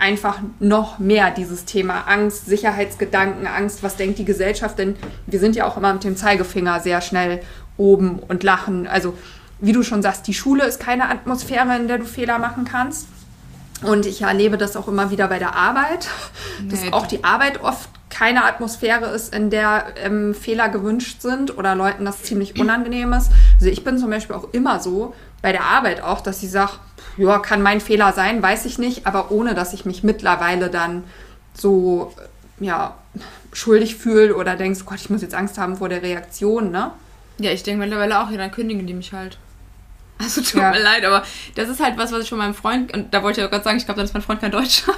[0.00, 5.54] einfach noch mehr dieses Thema Angst, Sicherheitsgedanken, Angst, was denkt die Gesellschaft, denn wir sind
[5.54, 7.40] ja auch immer mit dem Zeigefinger sehr schnell
[7.80, 8.86] oben und lachen.
[8.86, 9.16] Also
[9.60, 13.08] wie du schon sagst, die Schule ist keine Atmosphäre, in der du Fehler machen kannst.
[13.82, 16.08] Und ich erlebe das auch immer wieder bei der Arbeit,
[16.70, 16.92] dass nee.
[16.92, 22.04] auch die Arbeit oft keine Atmosphäre ist, in der ähm, Fehler gewünscht sind oder Leuten
[22.04, 23.30] das ziemlich unangenehm ist.
[23.54, 26.72] Also ich bin zum Beispiel auch immer so bei der Arbeit auch, dass ich sage,
[27.16, 31.04] ja, kann mein Fehler sein, weiß ich nicht, aber ohne, dass ich mich mittlerweile dann
[31.54, 32.12] so,
[32.58, 32.96] ja,
[33.52, 36.92] schuldig fühle oder denkst, Gott, ich muss jetzt Angst haben vor der Reaktion, ne?
[37.40, 39.38] Ja, ich denke mittlerweile auch, ja, dann kündigen die mich halt.
[40.18, 40.70] Also tut ja.
[40.70, 41.24] mir leid, aber
[41.54, 43.64] das ist halt was, was ich von meinem Freund, und da wollte ich auch gerade
[43.64, 44.92] sagen, ich glaube, dann ist mein Freund kein Deutscher.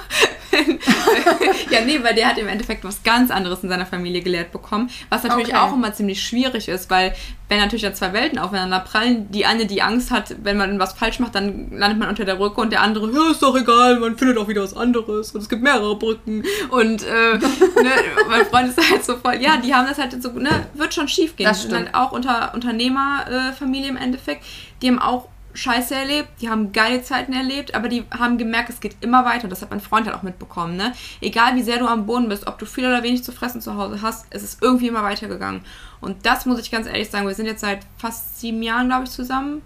[1.71, 4.89] ja, nee, weil der hat im Endeffekt was ganz anderes in seiner Familie gelehrt bekommen,
[5.09, 5.57] was natürlich okay.
[5.57, 7.15] auch immer ziemlich schwierig ist, weil
[7.53, 10.93] wenn natürlich da zwei Welten aufeinander prallen, die eine, die Angst hat, wenn man was
[10.93, 13.99] falsch macht, dann landet man unter der Brücke und der andere, ja, ist doch egal,
[13.99, 17.91] man findet auch wieder was anderes und es gibt mehrere Brücken und äh, ne,
[18.27, 21.07] mein Freund ist halt so voll, ja, die haben das halt so, ne, wird schon
[21.07, 21.45] schief gehen.
[21.45, 24.43] Das, das sind halt auch unter Unternehmerfamilie äh, im Endeffekt,
[24.81, 28.79] die haben auch Scheiße erlebt, die haben geile Zeiten erlebt, aber die haben gemerkt, es
[28.79, 29.47] geht immer weiter.
[29.47, 30.75] Das hat mein Freund halt auch mitbekommen.
[30.75, 30.93] Ne?
[31.21, 33.75] Egal wie sehr du am Boden bist, ob du viel oder wenig zu fressen zu
[33.75, 35.61] Hause hast, es ist irgendwie immer weitergegangen.
[36.01, 39.03] Und das muss ich ganz ehrlich sagen, wir sind jetzt seit fast sieben Jahren, glaube
[39.03, 39.61] ich, zusammen.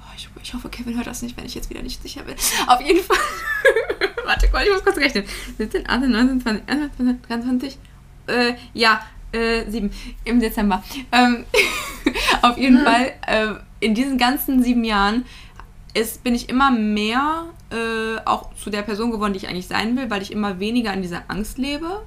[0.00, 2.34] Oh, ich, ich, hoffe, Kevin hört das nicht, wenn ich jetzt wieder nicht sicher bin.
[2.66, 3.18] Auf jeden Fall.
[4.24, 5.24] Warte, ich muss kurz rechnen.
[5.58, 7.78] 17, 18, 19, 20, 21, 23.
[8.28, 9.90] Äh, ja, äh, sieben
[10.24, 10.82] im Dezember.
[11.12, 11.44] Ähm,
[12.42, 13.12] auf jeden Fall.
[13.26, 15.24] Äh, in diesen ganzen sieben Jahren
[15.94, 19.96] ist, bin ich immer mehr äh, auch zu der Person geworden, die ich eigentlich sein
[19.96, 22.02] will, weil ich immer weniger in dieser Angst lebe.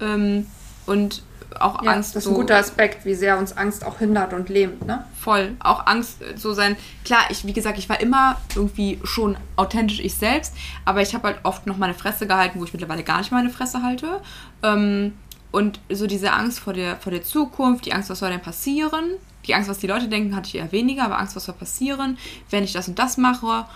[0.00, 0.46] Ähm,
[0.86, 1.22] und
[1.60, 2.16] auch ja, Angst.
[2.16, 5.04] Das ist ein guter Aspekt, wie sehr uns Angst auch hindert und lähmt, ne?
[5.18, 5.54] Voll.
[5.60, 6.76] Auch Angst so sein.
[7.04, 11.28] Klar, ich, wie gesagt, ich war immer irgendwie schon authentisch ich selbst, aber ich habe
[11.28, 14.20] halt oft noch meine Fresse gehalten, wo ich mittlerweile gar nicht meine Fresse halte.
[14.62, 15.12] Ähm,
[15.52, 19.12] und so diese Angst vor der, vor der Zukunft, die Angst, was soll denn passieren,
[19.46, 22.18] die Angst, was die Leute denken, hatte ich eher weniger, aber Angst, was soll passieren,
[22.50, 23.66] wenn ich das und das mache,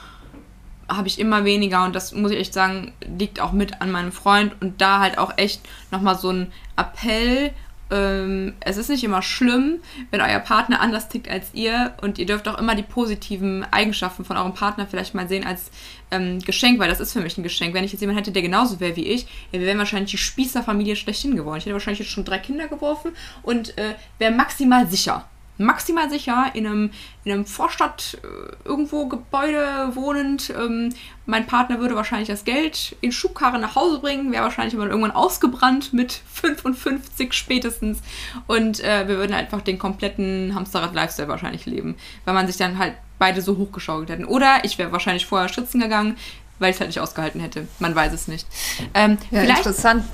[0.88, 1.84] habe ich immer weniger.
[1.84, 4.54] Und das muss ich echt sagen, liegt auch mit an meinem Freund.
[4.60, 5.60] Und da halt auch echt
[5.90, 7.52] nochmal so ein Appell.
[7.90, 9.78] Ähm, es ist nicht immer schlimm,
[10.10, 14.24] wenn euer Partner anders tickt als ihr und ihr dürft auch immer die positiven Eigenschaften
[14.24, 15.70] von eurem Partner vielleicht mal sehen als
[16.10, 17.74] ähm, Geschenk, weil das ist für mich ein Geschenk.
[17.74, 19.22] Wenn ich jetzt jemanden hätte, der genauso wäre wie ich,
[19.52, 21.58] ja, wir wären wahrscheinlich die Spießerfamilie schlechthin geworden.
[21.58, 26.50] Ich hätte wahrscheinlich jetzt schon drei Kinder geworfen und äh, wäre maximal sicher maximal sicher
[26.54, 26.90] in einem,
[27.24, 30.50] in einem Vorstadt äh, irgendwo Gebäude wohnend.
[30.50, 30.92] Ähm,
[31.24, 35.12] mein Partner würde wahrscheinlich das Geld in Schubkarren nach Hause bringen, wäre wahrscheinlich aber irgendwann
[35.12, 38.00] ausgebrannt mit 55 spätestens.
[38.46, 42.94] Und äh, wir würden einfach den kompletten Hamsterrad-Lifestyle wahrscheinlich leben, weil man sich dann halt
[43.18, 44.24] beide so hochgeschaukelt hätten.
[44.24, 46.16] Oder ich wäre wahrscheinlich vorher schützen gegangen,
[46.58, 47.66] weil ich es halt nicht ausgehalten hätte.
[47.78, 48.46] Man weiß es nicht.
[48.94, 50.04] Ähm, ja, interessant.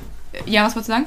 [0.47, 1.07] Ja, was wolltest du sagen?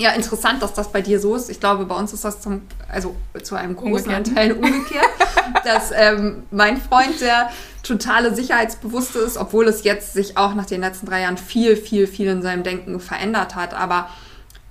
[0.00, 1.50] Ja, interessant, dass das bei dir so ist.
[1.50, 4.34] Ich glaube, bei uns ist das zum, also zu einem großen umgekehrt.
[4.34, 5.10] Teil umgekehrt,
[5.64, 7.50] dass ähm, mein Freund der
[7.82, 12.06] totale Sicherheitsbewusste ist, obwohl es jetzt sich auch nach den letzten drei Jahren viel, viel,
[12.06, 13.74] viel in seinem Denken verändert hat.
[13.74, 14.08] Aber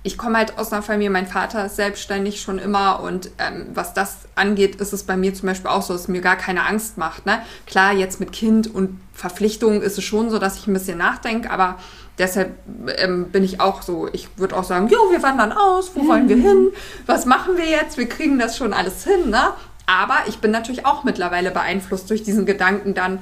[0.02, 3.94] ich komme halt aus einer Familie, mein Vater ist selbstständig schon immer und ähm, was
[3.94, 6.66] das angeht, ist es bei mir zum Beispiel auch so, dass es mir gar keine
[6.66, 7.24] Angst macht.
[7.26, 7.40] Ne?
[7.66, 11.52] Klar, jetzt mit Kind und Verpflichtungen ist es schon so, dass ich ein bisschen nachdenke,
[11.52, 11.78] aber
[12.18, 12.52] deshalb
[12.98, 16.28] ähm, bin ich auch so, ich würde auch sagen, jo, wir wandern aus, wo wollen
[16.28, 16.68] wir hin?
[17.06, 17.98] Was machen wir jetzt?
[17.98, 19.52] Wir kriegen das schon alles hin, ne?
[19.86, 23.18] Aber ich bin natürlich auch mittlerweile beeinflusst durch diesen Gedanken dann,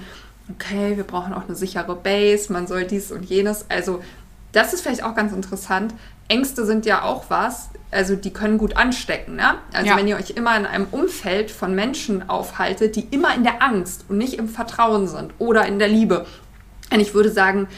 [0.53, 3.67] okay, wir brauchen auch eine sichere Base, man soll dies und jenes.
[3.69, 4.03] Also,
[4.53, 5.95] das ist vielleicht auch ganz interessant.
[6.29, 9.37] Ängste sind ja auch was, also die können gut anstecken.
[9.37, 9.55] Ne?
[9.73, 9.97] Also ja.
[9.97, 14.05] wenn ihr euch immer in einem Umfeld von Menschen aufhaltet, die immer in der Angst
[14.09, 16.27] und nicht im Vertrauen sind oder in der Liebe.
[16.93, 17.69] Und ich würde sagen,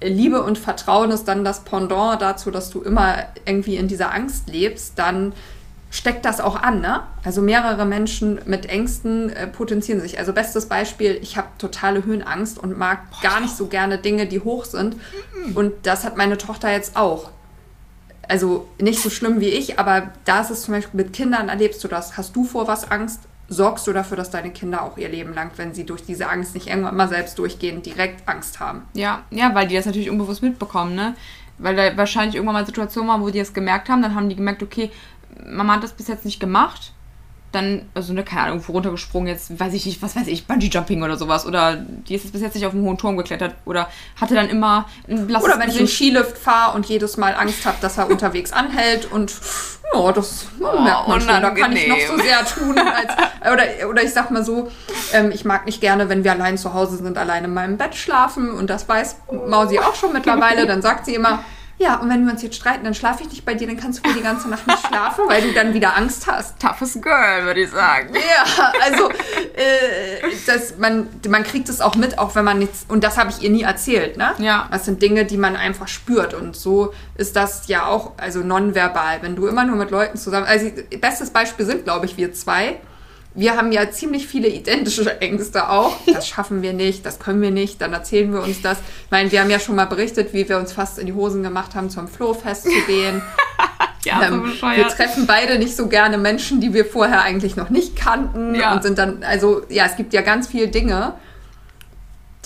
[0.00, 4.48] Liebe und Vertrauen ist dann das Pendant dazu, dass du immer irgendwie in dieser Angst
[4.48, 5.32] lebst, dann
[5.90, 7.02] steckt das auch an, ne?
[7.24, 10.18] Also mehrere Menschen mit Ängsten äh, potenzieren sich.
[10.18, 14.26] Also bestes Beispiel, ich habe totale Höhenangst und mag Boah, gar nicht so gerne Dinge,
[14.26, 14.96] die hoch sind.
[15.54, 17.30] Und das hat meine Tochter jetzt auch.
[18.28, 21.82] Also nicht so schlimm wie ich, aber da ist es zum Beispiel mit Kindern, erlebst
[21.82, 22.18] du das.
[22.18, 23.20] Hast du vor was Angst?
[23.48, 26.54] Sorgst du dafür, dass deine Kinder auch ihr Leben lang, wenn sie durch diese Angst
[26.54, 28.82] nicht irgendwann mal selbst durchgehen, direkt Angst haben.
[28.92, 31.14] Ja, ja, weil die das natürlich unbewusst mitbekommen, ne?
[31.58, 34.36] Weil da wahrscheinlich irgendwann mal Situationen waren, wo die es gemerkt haben, dann haben die
[34.36, 34.90] gemerkt, okay,
[35.44, 36.92] Mama hat das bis jetzt nicht gemacht.
[37.52, 41.02] Dann, also ne, keine Ahnung, irgendwo runtergesprungen, jetzt weiß ich nicht, was weiß ich, Bungee-Jumping
[41.02, 41.46] oder sowas.
[41.46, 43.88] Oder die ist jetzt bis jetzt nicht auf einen hohen Turm geklettert oder
[44.20, 47.64] hatte dann immer ein blasses Oder wenn ich im Skilift fahre und jedes Mal Angst
[47.64, 49.32] habe, dass er unterwegs anhält und
[49.94, 51.28] ja, das oh, merkt man schon.
[51.28, 52.78] Da kann ich noch so sehr tun.
[52.78, 53.12] Als,
[53.50, 54.70] oder, oder ich sag mal so,
[55.14, 57.94] ähm, ich mag nicht gerne, wenn wir allein zu Hause sind, allein in meinem Bett
[57.94, 58.50] schlafen.
[58.50, 60.66] Und das weiß Mausi auch schon mittlerweile.
[60.66, 61.42] Dann sagt sie immer,
[61.78, 64.00] ja, und wenn wir uns jetzt streiten, dann schlafe ich nicht bei dir, dann kannst
[64.00, 66.58] du wohl die ganze Nacht nicht schlafen, weil du dann wieder Angst hast.
[66.58, 68.14] Toughest Girl, würde ich sagen.
[68.14, 73.04] Ja, also äh, das, man, man kriegt es auch mit, auch wenn man jetzt, und
[73.04, 74.34] das habe ich ihr nie erzählt, ne?
[74.38, 74.68] Ja.
[74.72, 76.34] Das sind Dinge, die man einfach spürt.
[76.34, 79.18] Und so ist das ja auch, also nonverbal.
[79.22, 82.80] Wenn du immer nur mit Leuten zusammen, also bestes Beispiel sind, glaube ich, wir zwei
[83.38, 85.96] wir haben ja ziemlich viele identische Ängste auch.
[86.12, 88.78] Das schaffen wir nicht, das können wir nicht, dann erzählen wir uns das.
[89.04, 91.44] Ich meine, wir haben ja schon mal berichtet, wie wir uns fast in die Hosen
[91.44, 93.22] gemacht haben, zum Flohfest zu gehen.
[94.04, 97.70] ja, ähm, so wir treffen beide nicht so gerne Menschen, die wir vorher eigentlich noch
[97.70, 98.74] nicht kannten ja.
[98.74, 101.14] und sind dann, also ja, es gibt ja ganz viele Dinge,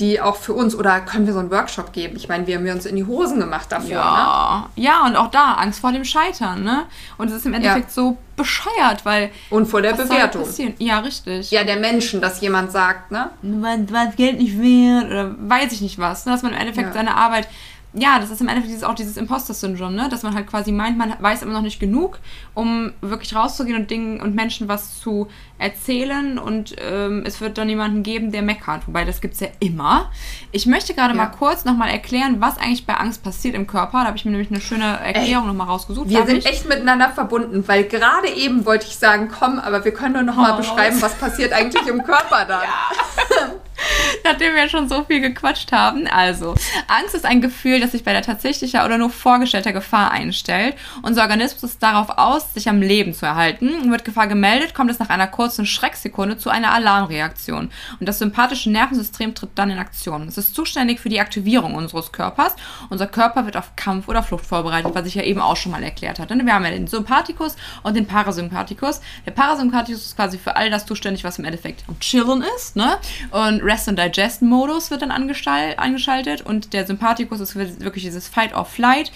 [0.03, 2.17] die auch für uns, oder können wir so einen Workshop geben?
[2.17, 3.91] Ich meine, wir haben uns in die Hosen gemacht dafür.
[3.91, 4.83] Ja, ne?
[4.83, 6.87] ja und auch da, Angst vor dem Scheitern, ne?
[7.19, 7.93] Und es ist im Endeffekt ja.
[7.93, 9.31] so bescheuert, weil.
[9.49, 10.45] Und vor der Bewertung.
[10.79, 11.53] Ja, richtig.
[11.53, 13.31] Ja, der Menschen, dass jemand sagt, ne?
[13.43, 16.27] Was Geld nicht wert oder weiß ich nicht was.
[16.27, 16.33] Ne?
[16.33, 16.95] Dass man im Endeffekt ja.
[16.95, 17.47] seine Arbeit
[17.95, 20.09] ja, das ist im Endeffekt dieses, auch dieses Imposter-Syndrom, ne?
[20.09, 22.21] dass man halt quasi meint, man weiß immer noch nicht genug,
[22.55, 25.29] um wirklich rauszugehen und Dingen und Menschen was zu
[25.59, 28.89] erzählen und ähm, es wird dann jemanden geben, der meckert.
[28.89, 30.11] Wobei, das gibt es ja immer.
[30.53, 31.17] Ich möchte gerade ja.
[31.17, 34.01] mal kurz nochmal erklären, was eigentlich bei Angst passiert im Körper.
[34.01, 36.09] Da habe ich mir nämlich eine schöne Erklärung nochmal rausgesucht.
[36.09, 36.47] Wir sind ich?
[36.47, 40.53] echt miteinander verbunden, weil gerade eben wollte ich sagen, komm, aber wir können doch nochmal
[40.55, 40.57] oh.
[40.57, 42.63] beschreiben, was passiert eigentlich im Körper dann.
[42.73, 43.49] Ja.
[44.25, 46.07] Nachdem wir schon so viel gequatscht haben.
[46.07, 46.55] Also,
[46.89, 50.77] Angst ist ein Gefühl, das sich bei der tatsächlicher oder nur vorgestellter Gefahr einstellt.
[51.03, 53.91] Unser Organismus ist darauf aus, sich am Leben zu erhalten.
[53.91, 57.71] wird Gefahr gemeldet, kommt es nach einer kurzen Schrecksekunde zu einer Alarmreaktion.
[58.01, 60.29] Und das sympathische Nervensystem tritt dann in Aktion.
[60.29, 62.57] Es ist zuständig für die Aktivierung unseres Körpers.
[62.91, 65.83] Unser Körper wird auf Kampf oder Flucht vorbereitet, was ich ja eben auch schon mal
[65.83, 66.35] erklärt hatte.
[66.43, 69.01] Wir haben ja den Sympathikus und den Parasympathikus.
[69.27, 72.77] Der Parasympathikus ist quasi für all das zuständig, was im Endeffekt am Chillen ist.
[72.77, 72.97] Ne?
[73.31, 78.55] Und Rest and Digest Modus wird dann angeschaltet und der Sympathikus ist wirklich dieses Fight
[78.55, 79.11] or Flight.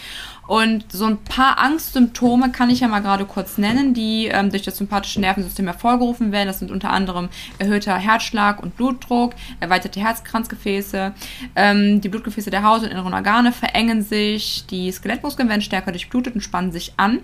[0.47, 4.63] Und so ein paar Angstsymptome kann ich ja mal gerade kurz nennen, die ähm, durch
[4.63, 6.47] das sympathische Nervensystem hervorgerufen werden.
[6.47, 11.13] Das sind unter anderem erhöhter Herzschlag und Blutdruck, erweiterte Herzkranzgefäße,
[11.55, 16.35] ähm, die Blutgefäße der Haut und inneren Organe verengen sich, die Skelettmuskeln werden stärker durchblutet
[16.35, 17.21] und spannen sich an.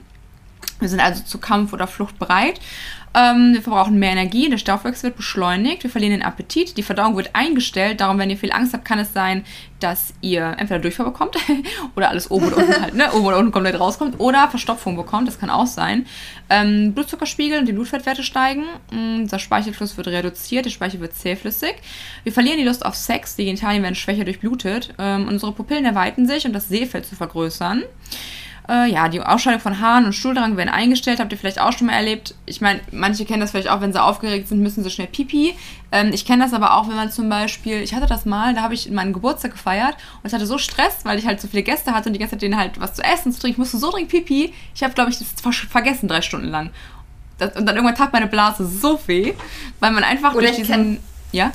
[0.81, 2.61] Wir sind also zu Kampf oder Flucht bereit.
[3.15, 7.15] Ähm, wir verbrauchen mehr Energie, der Stoffwechsel wird beschleunigt, wir verlieren den Appetit, die Verdauung
[7.17, 8.01] wird eingestellt.
[8.01, 9.45] Darum, wenn ihr viel Angst habt, kann es sein,
[9.81, 11.37] dass ihr entweder Durchfall bekommt
[11.97, 15.29] oder alles oben oder unten halt, ne, oben oder unten komplett rauskommt oder Verstopfung bekommt,
[15.29, 16.07] das kann auch sein.
[16.49, 21.75] Ähm, Blutzuckerspiegel und die Blutfettwerte steigen, unser Speichelfluss wird reduziert, der Speichel wird zähflüssig.
[22.25, 26.27] Wir verlieren die Lust auf Sex, die Genitalien werden schwächer durchblutet, ähm, unsere Pupillen erweitern
[26.27, 27.83] sich, um das Sehfeld zu vergrößern.
[28.73, 31.21] Äh, ja, die Ausscheidung von Haaren und Stuhldrang werden eingestellt.
[31.21, 32.35] Habt ihr vielleicht auch schon mal erlebt?
[32.47, 35.55] Ich meine, manche kennen das vielleicht auch, wenn sie aufgeregt sind, müssen sie schnell pipi.
[35.91, 38.63] Ähm, ich kenne das aber auch, wenn man zum Beispiel, ich hatte das mal, da
[38.63, 41.63] habe ich meinen Geburtstag gefeiert und ich hatte so Stress, weil ich halt so viele
[41.63, 43.57] Gäste hatte und die ganze Zeit denen halt was zu essen, zu trinken.
[43.57, 44.55] Ich musste so dringend pipi.
[44.75, 45.29] Ich habe, glaube ich, das
[45.69, 46.71] vergessen drei Stunden lang.
[47.37, 49.35] Das, und dann irgendwann tat meine Blase so weh,
[49.81, 50.99] weil man einfach Oder durch diesen...
[51.31, 51.53] Ja?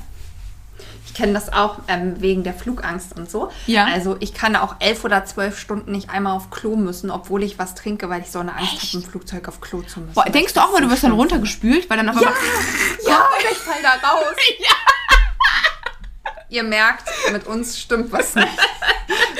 [1.13, 3.51] Kenne das auch ähm, wegen der Flugangst und so.
[3.65, 3.85] Ja.
[3.85, 7.59] Also ich kann auch elf oder zwölf Stunden nicht einmal auf Klo müssen, obwohl ich
[7.59, 10.13] was trinke, weil ich so eine Angst habe, im Flugzeug auf Klo zu müssen.
[10.13, 12.33] Boah, denkst du auch mal, du wirst dann runtergespült, weil dann auf einmal...
[13.05, 14.35] Ja, ja, ich fall da raus.
[14.59, 14.69] ja.
[16.49, 18.47] Ihr merkt, mit uns stimmt was nicht.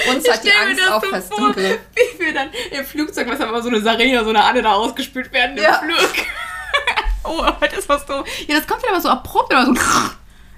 [0.10, 1.80] Uns ich hat die Angst auch fest vor, im Griff.
[1.96, 5.32] Wie wir dann im Flugzeug, was aber so eine Sarina, so eine Anne da ausgespült
[5.32, 5.74] werden im ja.
[5.80, 6.26] Flug.
[7.24, 8.14] oh, das was du.
[8.48, 9.74] Ja, das kommt dann aber so abrupt, immer so.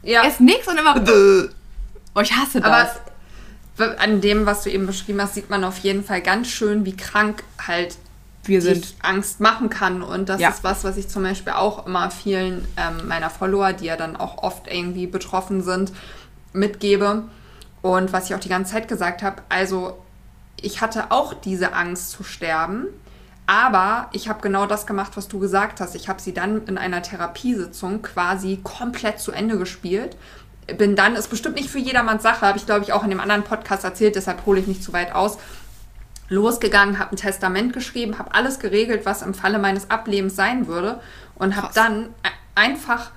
[0.04, 0.24] Ja.
[0.24, 0.96] Erst nichts und immer.
[2.16, 3.00] oh, ich hasse das.
[3.78, 6.86] Aber an dem, was du eben beschrieben hast, sieht man auf jeden Fall ganz schön,
[6.86, 7.98] wie krank halt
[8.44, 8.96] wir sind.
[9.02, 10.02] Angst machen kann.
[10.02, 10.50] Und das ja.
[10.50, 14.16] ist was, was ich zum Beispiel auch immer vielen ähm, meiner Follower, die ja dann
[14.16, 15.94] auch oft irgendwie betroffen sind,
[16.52, 17.24] mitgebe.
[17.82, 19.98] Und was ich auch die ganze Zeit gesagt habe, also
[20.62, 22.88] ich hatte auch diese Angst zu sterben.
[23.50, 25.96] Aber ich habe genau das gemacht, was du gesagt hast.
[25.96, 30.16] Ich habe sie dann in einer Therapiesitzung quasi komplett zu Ende gespielt.
[30.78, 33.20] Bin dann, ist bestimmt nicht für jedermanns Sache, habe ich glaube ich auch in dem
[33.20, 35.40] anderen Podcast erzählt, deshalb hole ich nicht zu weit aus.
[36.28, 41.00] Losgegangen, habe ein Testament geschrieben, habe alles geregelt, was im Falle meines Ablebens sein würde
[41.34, 42.10] und habe dann
[42.54, 43.10] einfach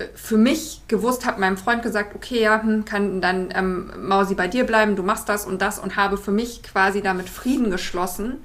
[0.00, 4.34] äh, für mich gewusst, habe meinem Freund gesagt, okay, ja, hm, kann dann ähm, Mausi
[4.34, 7.70] bei dir bleiben, du machst das und das und habe für mich quasi damit Frieden
[7.70, 8.38] geschlossen,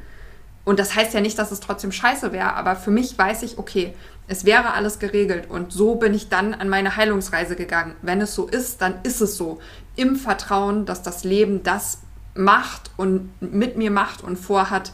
[0.64, 3.58] Und das heißt ja nicht, dass es trotzdem scheiße wäre, aber für mich weiß ich,
[3.58, 3.94] okay,
[4.28, 7.96] es wäre alles geregelt und so bin ich dann an meine Heilungsreise gegangen.
[8.02, 9.60] Wenn es so ist, dann ist es so.
[9.96, 12.02] Im Vertrauen, dass das Leben das
[12.36, 14.94] macht und mit mir macht und vorhat,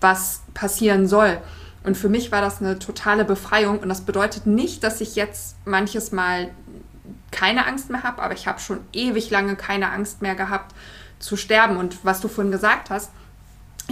[0.00, 1.38] was passieren soll.
[1.84, 5.56] Und für mich war das eine totale Befreiung und das bedeutet nicht, dass ich jetzt
[5.64, 6.50] manches Mal
[7.30, 10.74] keine Angst mehr habe, aber ich habe schon ewig lange keine Angst mehr gehabt
[11.18, 11.76] zu sterben.
[11.76, 13.10] Und was du vorhin gesagt hast,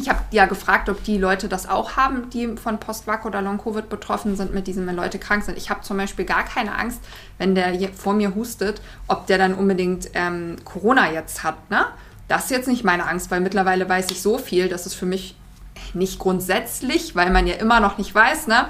[0.00, 3.88] ich habe ja gefragt, ob die Leute das auch haben, die von Post-Vac oder Long-Covid
[3.88, 5.58] betroffen sind mit diesem, wenn Leute krank sind.
[5.58, 7.00] Ich habe zum Beispiel gar keine Angst,
[7.38, 11.70] wenn der vor mir hustet, ob der dann unbedingt ähm, Corona jetzt hat.
[11.70, 11.86] Ne?
[12.28, 15.06] Das ist jetzt nicht meine Angst, weil mittlerweile weiß ich so viel, dass es für
[15.06, 15.36] mich
[15.94, 18.66] nicht grundsätzlich, weil man ja immer noch nicht weiß, ne?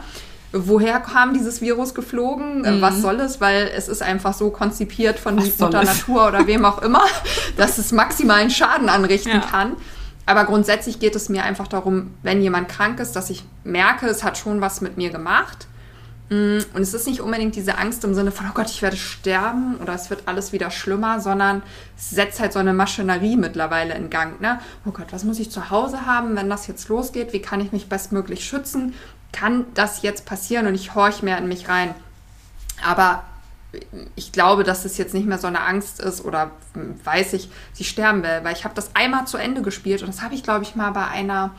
[0.52, 2.80] woher kam dieses Virus geflogen, mhm.
[2.80, 6.82] was soll es, weil es ist einfach so konzipiert von Mutter Natur oder wem auch
[6.82, 7.04] immer,
[7.56, 9.40] dass es maximalen Schaden anrichten ja.
[9.40, 9.76] kann.
[10.26, 14.22] Aber grundsätzlich geht es mir einfach darum, wenn jemand krank ist, dass ich merke, es
[14.22, 15.66] hat schon was mit mir gemacht.
[16.30, 18.96] Mm, und es ist nicht unbedingt diese Angst im Sinne von, oh Gott, ich werde
[18.96, 21.62] sterben oder es wird alles wieder schlimmer, sondern
[21.98, 24.40] es setzt halt so eine Maschinerie mittlerweile in Gang.
[24.40, 24.60] Ne?
[24.86, 27.32] Oh Gott, was muss ich zu Hause haben, wenn das jetzt losgeht?
[27.32, 28.94] Wie kann ich mich bestmöglich schützen?
[29.32, 30.68] Kann das jetzt passieren?
[30.68, 31.94] Und ich horche mehr in mich rein.
[32.86, 33.24] Aber
[34.16, 36.50] ich glaube, dass es jetzt nicht mehr so eine Angst ist oder
[37.04, 40.22] weiß ich, sie sterben will, weil ich habe das einmal zu Ende gespielt und das
[40.22, 41.52] habe ich, glaube ich, mal bei einer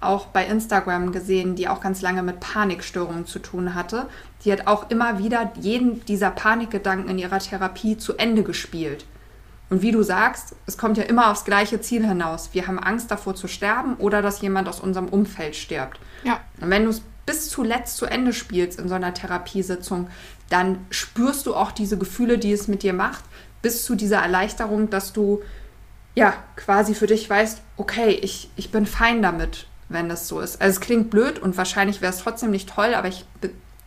[0.00, 4.06] auch bei Instagram gesehen, die auch ganz lange mit Panikstörungen zu tun hatte.
[4.44, 9.04] Die hat auch immer wieder jeden dieser Panikgedanken in ihrer Therapie zu Ende gespielt.
[9.70, 12.50] Und wie du sagst, es kommt ja immer aufs gleiche Ziel hinaus.
[12.52, 15.98] Wir haben Angst davor zu sterben oder dass jemand aus unserem Umfeld stirbt.
[16.24, 16.40] Ja.
[16.60, 20.08] Und wenn du es bis zuletzt zu Ende spielst in so einer Therapiesitzung,
[20.50, 23.24] dann spürst du auch diese Gefühle, die es mit dir macht,
[23.62, 25.42] bis zu dieser Erleichterung, dass du
[26.14, 30.60] ja quasi für dich weißt, okay, ich, ich bin fein damit, wenn das so ist.
[30.60, 33.24] Also es klingt blöd und wahrscheinlich wäre es trotzdem nicht toll, aber ich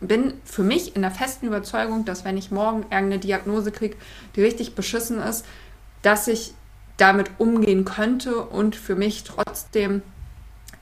[0.00, 3.96] bin für mich in der festen Überzeugung, dass wenn ich morgen irgendeine Diagnose kriege,
[4.34, 5.44] die richtig beschissen ist,
[6.02, 6.54] dass ich
[6.96, 10.02] damit umgehen könnte und für mich trotzdem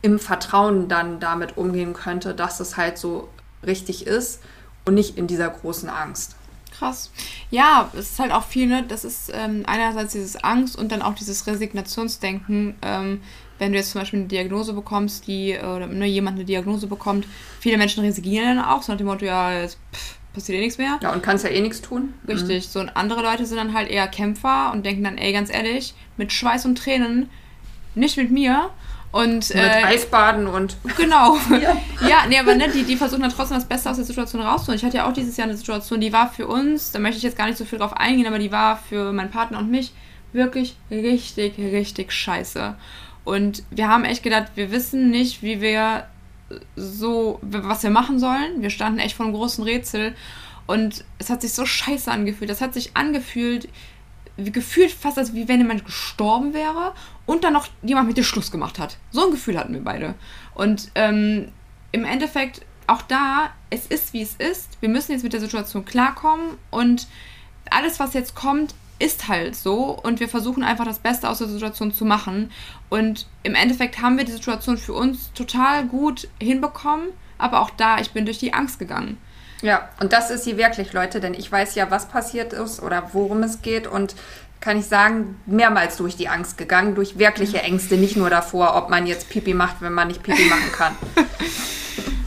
[0.04, 3.30] im Vertrauen dann damit umgehen könnte, dass es halt so
[3.66, 4.42] richtig ist
[4.84, 6.36] und nicht in dieser großen Angst.
[6.70, 7.10] Krass.
[7.50, 8.84] Ja, es ist halt auch viel, ne?
[8.86, 12.74] Das ist ähm, einerseits dieses Angst und dann auch dieses Resignationsdenken.
[12.82, 13.22] Ähm,
[13.58, 17.26] wenn du jetzt zum Beispiel eine Diagnose bekommst, die, oder ne, jemand eine Diagnose bekommt,
[17.58, 20.76] viele Menschen resignieren dann auch, so nach dem Motto, ja, jetzt pff, passiert eh nichts
[20.76, 20.98] mehr.
[21.00, 22.12] Ja, und kannst ja eh nichts tun.
[22.28, 22.66] Richtig.
[22.66, 22.70] Mhm.
[22.70, 25.94] So, und andere Leute sind dann halt eher Kämpfer und denken dann, ey, ganz ehrlich,
[26.18, 27.30] mit Schweiß und Tränen,
[27.94, 28.68] nicht mit mir.
[29.14, 30.76] Und, Mit äh, Eisbaden und.
[30.96, 31.36] Genau.
[31.50, 31.76] ja,
[32.08, 34.76] ja nee, aber ne, die, die versuchen dann trotzdem das Beste aus der Situation rauszuholen.
[34.76, 37.22] Ich hatte ja auch dieses Jahr eine Situation, die war für uns, da möchte ich
[37.22, 39.92] jetzt gar nicht so viel drauf eingehen, aber die war für meinen Partner und mich
[40.32, 42.74] wirklich richtig, richtig scheiße.
[43.22, 46.08] Und wir haben echt gedacht, wir wissen nicht, wie wir
[46.74, 48.62] so, was wir machen sollen.
[48.62, 50.16] Wir standen echt vor einem großen Rätsel.
[50.66, 52.50] Und es hat sich so scheiße angefühlt.
[52.50, 53.68] Das hat sich angefühlt,
[54.36, 56.92] gefühlt fast, als wie wenn jemand gestorben wäre
[57.26, 58.98] und dann noch jemand mit dir Schluss gemacht hat.
[59.10, 60.14] So ein Gefühl hatten wir beide.
[60.54, 61.48] Und ähm,
[61.92, 64.76] im Endeffekt, auch da, es ist wie es ist.
[64.80, 67.06] Wir müssen jetzt mit der Situation klarkommen und
[67.70, 71.48] alles, was jetzt kommt, ist halt so und wir versuchen einfach das Beste aus der
[71.48, 72.50] Situation zu machen.
[72.90, 77.98] Und im Endeffekt haben wir die Situation für uns total gut hinbekommen, aber auch da,
[77.98, 79.18] ich bin durch die Angst gegangen.
[79.64, 83.08] Ja, und das ist sie wirklich, Leute, denn ich weiß ja, was passiert ist oder
[83.14, 84.14] worum es geht und
[84.60, 88.90] kann ich sagen, mehrmals durch die Angst gegangen, durch wirkliche Ängste, nicht nur davor, ob
[88.90, 90.96] man jetzt Pipi macht, wenn man nicht Pipi machen kann.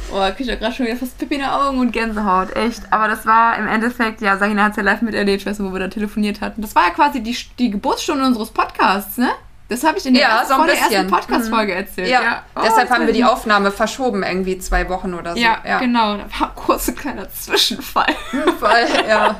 [0.10, 2.82] Oh, krieg ich ja gerade schon wieder fast Pipi in den Augen und Gänsehaut, echt.
[2.92, 5.74] Aber das war im Endeffekt, ja, Sagina hat es ja live miterlebt, weißt du, wo
[5.74, 6.62] wir da telefoniert hatten.
[6.62, 9.30] Das war ja quasi die, die Geburtsstunde unseres Podcasts, ne?
[9.70, 11.78] Das habe ich in der, ja, ersten, so der ersten Podcast-Folge mhm.
[11.80, 12.08] erzählt.
[12.08, 12.44] Ja, ja.
[12.56, 15.42] Oh, deshalb haben wir die Aufnahme verschoben, irgendwie zwei Wochen oder so.
[15.42, 15.80] Ja, ja.
[15.80, 16.16] genau.
[16.16, 18.16] Da war ein kurzer kleiner Zwischenfall.
[18.60, 19.36] Fall, ja.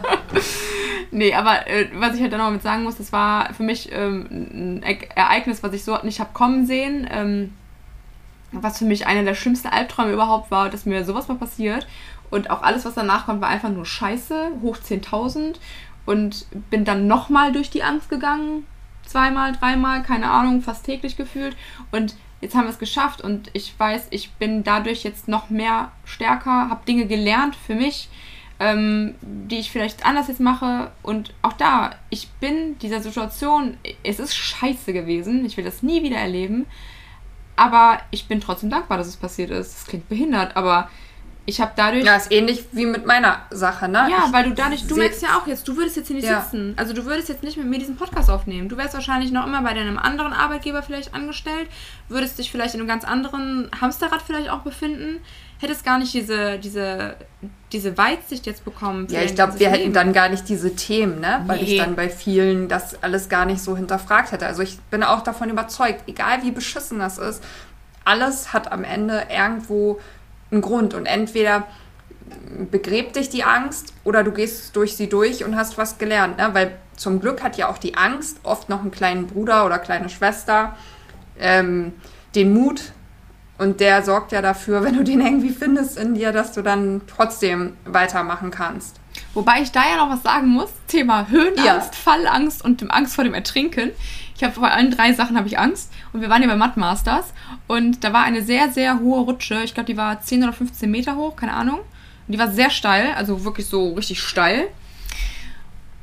[1.12, 3.90] nee, aber äh, was ich halt dann noch mit sagen muss, das war für mich
[3.94, 4.28] ähm,
[4.82, 4.84] ein
[5.16, 7.08] Ereignis, was ich so nicht habe kommen sehen.
[7.10, 7.54] Ähm,
[8.52, 11.88] was für mich einer der schlimmsten Albträume überhaupt war, dass mir sowas mal passiert.
[12.30, 15.56] Und auch alles, was danach kommt, war einfach nur scheiße, hoch 10.000.
[16.06, 18.66] Und bin dann nochmal durch die Angst gegangen
[19.08, 21.56] zweimal, dreimal, keine Ahnung, fast täglich gefühlt.
[21.92, 25.92] Und jetzt haben wir es geschafft und ich weiß, ich bin dadurch jetzt noch mehr
[26.06, 28.10] stärker, habe Dinge gelernt für mich,
[28.60, 30.92] ähm, die ich vielleicht anders jetzt mache.
[31.04, 36.04] Und auch da, ich bin dieser Situation, es ist scheiße gewesen, ich will das nie
[36.04, 36.66] wieder erleben.
[37.56, 39.74] Aber ich bin trotzdem dankbar, dass es passiert ist.
[39.74, 40.90] Das klingt behindert, aber
[41.50, 42.04] ich habe dadurch.
[42.06, 44.06] Ja, ist ähnlich wie mit meiner Sache, ne?
[44.12, 46.28] Ja, ich weil du dadurch, du merkst ja auch jetzt, du würdest jetzt hier nicht
[46.28, 46.42] Ja.
[46.42, 46.74] sitzen.
[46.76, 48.68] Also du würdest jetzt nicht mit mir diesen Podcast aufnehmen.
[48.68, 51.68] Du wärst wahrscheinlich noch immer bei deinem anderen Arbeitgeber vielleicht angestellt,
[52.10, 55.22] würdest dich vielleicht in einem ganz anderen Hamsterrad vielleicht auch befinden,
[55.60, 57.16] hättest gar nicht diese, diese,
[57.72, 59.08] diese Weitsicht jetzt bekommen.
[59.10, 59.94] Ja, ich glaube, wir hätten Leben.
[59.94, 61.44] dann gar nicht diese Themen, ne?
[61.48, 61.64] Weil Nee.
[61.64, 64.46] ich dann bei vielen das alles gar nicht so hinterfragt hätte.
[64.46, 67.42] Also ich bin auch davon überzeugt, egal wie beschissen das ist,
[68.04, 70.00] alles hat am Ende irgendwo
[70.52, 70.94] einen Grund.
[70.94, 71.68] Und entweder
[72.72, 76.38] begräbt dich die Angst oder du gehst durch sie durch und hast was gelernt.
[76.38, 76.50] Ne?
[76.54, 80.10] Weil zum Glück hat ja auch die Angst oft noch einen kleinen Bruder oder kleine
[80.10, 80.76] Schwester,
[81.40, 81.94] ähm,
[82.36, 82.92] den Mut.
[83.60, 87.02] Und der sorgt ja dafür, wenn du den irgendwie findest in dir, dass du dann
[87.08, 89.00] trotzdem weitermachen kannst.
[89.34, 90.70] Wobei ich da ja noch was sagen muss.
[90.88, 91.82] Thema Höhenangst, Ja.
[91.82, 93.92] Fallangst und dem Angst vor dem Ertrinken.
[94.36, 95.92] Ich habe vor allen drei Sachen habe ich Angst.
[96.18, 97.26] Und wir waren ja bei Mud Masters.
[97.68, 99.62] Und da war eine sehr, sehr hohe Rutsche.
[99.64, 101.78] Ich glaube, die war 10 oder 15 Meter hoch, keine Ahnung.
[101.78, 104.68] Und die war sehr steil, also wirklich so richtig steil.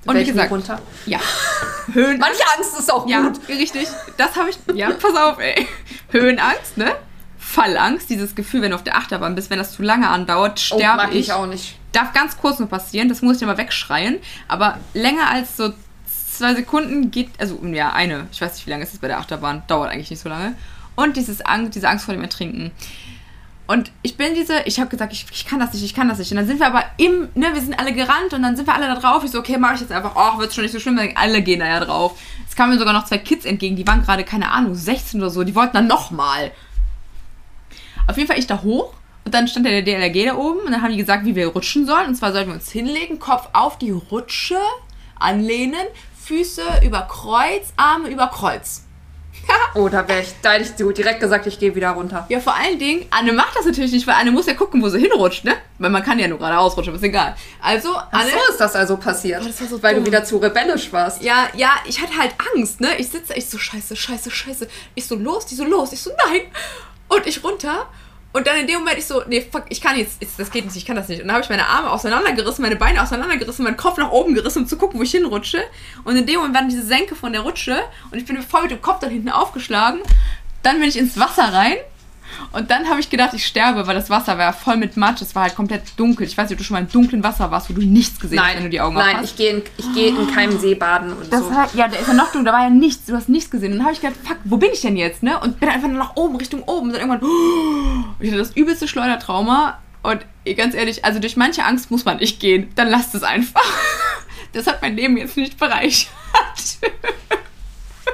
[0.07, 0.81] Und wie gesagt, runter.
[1.07, 1.19] ja.
[1.93, 3.41] Höhen Manche Angst ist auch ja, gut.
[3.49, 3.89] richtig.
[4.17, 4.59] Das habe ich.
[4.77, 5.67] Ja, pass auf, ey.
[6.13, 6.93] Höhenangst, ne?
[7.37, 10.77] Fallangst, dieses Gefühl, wenn du auf der Achterbahn bist, wenn das zu lange andauert, Oh,
[10.77, 11.23] sterbe mag ich.
[11.27, 11.77] ich auch nicht.
[11.91, 14.19] Darf ganz kurz nur passieren, das muss ich aber wegschreien.
[14.47, 15.73] Aber länger als so
[16.39, 19.19] zwei Sekunden geht, also ja, eine, ich weiß nicht, wie lange ist es bei der
[19.19, 20.55] Achterbahn, dauert eigentlich nicht so lange.
[20.97, 22.71] Und dieses Angst, diese Angst vor dem Ertrinken.
[23.67, 26.19] Und ich bin diese, ich habe gesagt, ich, ich kann das nicht, ich kann das
[26.19, 26.31] nicht.
[26.31, 28.75] Und dann sind wir aber im, ne, wir sind alle gerannt und dann sind wir
[28.75, 29.25] alle da drauf.
[29.25, 31.61] Ich so, okay, mache ich jetzt einfach, oh, wird schon nicht so schlimm, alle gehen
[31.61, 32.21] da ja drauf.
[32.47, 35.31] Es kamen mir sogar noch zwei Kids entgegen, die waren gerade, keine Ahnung, 16 oder
[35.31, 36.53] so, die wollten dann nochmal.
[38.07, 38.93] Auf jeden Fall ich da hoch
[39.25, 41.87] und dann stand der DLRG da oben und dann haben die gesagt, wie wir rutschen
[41.87, 42.09] sollen.
[42.09, 44.59] Und zwar sollten wir uns hinlegen, Kopf auf die Rutsche
[45.19, 45.87] anlehnen,
[46.27, 48.83] Füße über Kreuz, Arme über Kreuz.
[49.75, 52.25] Oh, da wäre ich, da hätte ich so direkt gesagt, ich gehe wieder runter.
[52.29, 54.89] Ja, vor allen Dingen, Anne macht das natürlich nicht, weil Anne muss ja gucken, wo
[54.89, 55.57] sie hinrutscht, ne?
[55.79, 57.35] Weil man kann ja nur gerade ausrutschen, ist egal.
[57.61, 58.31] Also, Ach Anne.
[58.31, 59.43] so ist das also passiert.
[59.43, 60.05] Oh, das war so weil dumm.
[60.05, 61.23] du wieder zu rebellisch warst.
[61.23, 62.97] Ja, ja, ich hatte halt Angst, ne?
[62.99, 64.69] Ich sitze, ich so, scheiße, scheiße, scheiße.
[64.95, 65.93] Ich so, los, die so, los.
[65.93, 66.43] Ich so, nein.
[67.09, 67.89] Und ich runter.
[68.35, 70.77] Und dann in dem Moment, ich so, nee, fuck, ich kann jetzt, das geht nicht,
[70.77, 71.21] ich kann das nicht.
[71.21, 74.63] Und dann habe ich meine Arme auseinandergerissen, meine Beine auseinandergerissen, meinen Kopf nach oben gerissen,
[74.63, 75.63] um zu gucken, wo ich hinrutsche.
[76.03, 78.63] Und in dem Moment war dann diese Senke von der Rutsche und ich bin voll
[78.63, 80.01] mit dem Kopf dann hinten aufgeschlagen.
[80.65, 81.77] Dann bin ich ins Wasser rein.
[82.53, 85.23] Und dann habe ich gedacht, ich sterbe, weil das Wasser war voll mit Matsch.
[85.23, 86.27] Es war halt komplett dunkel.
[86.27, 88.39] Ich weiß nicht, ob du schon mal im dunklen Wasser warst, wo du nichts gesehen
[88.39, 89.31] hast, Nein, wenn du die Augen nein, aufhast.
[89.33, 89.63] ich gehe in,
[89.95, 91.51] gehe in keinem See baden und Das so.
[91.51, 93.73] war, ja, der ist ja noch dunkler, da war ja nichts, du hast nichts gesehen.
[93.73, 95.39] Und dann habe ich gedacht, fuck, wo bin ich denn jetzt, ne?
[95.41, 96.89] Und bin einfach nur nach oben, Richtung oben.
[96.91, 97.31] Und dann irgendwann,
[98.21, 99.79] ich hatte das übelste Schleudertrauma.
[100.03, 100.25] Und
[100.57, 102.71] ganz ehrlich, also durch manche Angst muss man nicht gehen.
[102.77, 103.63] Dann lasst es einfach.
[104.53, 106.13] Das hat mein Leben jetzt nicht bereichert.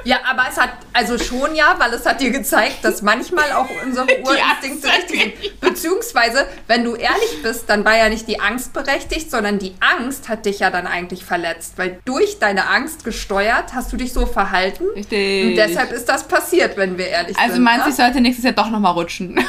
[0.03, 3.67] Ja, aber es hat, also schon ja, weil es hat dir gezeigt, dass manchmal auch
[3.85, 5.59] unsere Urinstinkte richtig sind.
[5.59, 10.29] Beziehungsweise, wenn du ehrlich bist, dann war ja nicht die Angst berechtigt, sondern die Angst
[10.29, 11.73] hat dich ja dann eigentlich verletzt.
[11.77, 14.85] Weil durch deine Angst gesteuert hast du dich so verhalten.
[14.95, 15.45] Richtig.
[15.45, 17.63] Und deshalb ist das passiert, wenn wir ehrlich Also sind.
[17.63, 17.91] meinst du, ne?
[17.91, 19.39] ich sollte nächstes Jahr doch nochmal rutschen?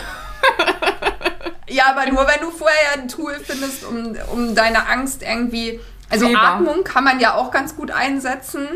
[1.68, 5.80] Ja, aber nur wenn du vorher ein Tool findest, um, um deine Angst irgendwie.
[6.11, 6.26] Also.
[6.36, 8.68] Atmung kann man ja auch ganz gut einsetzen.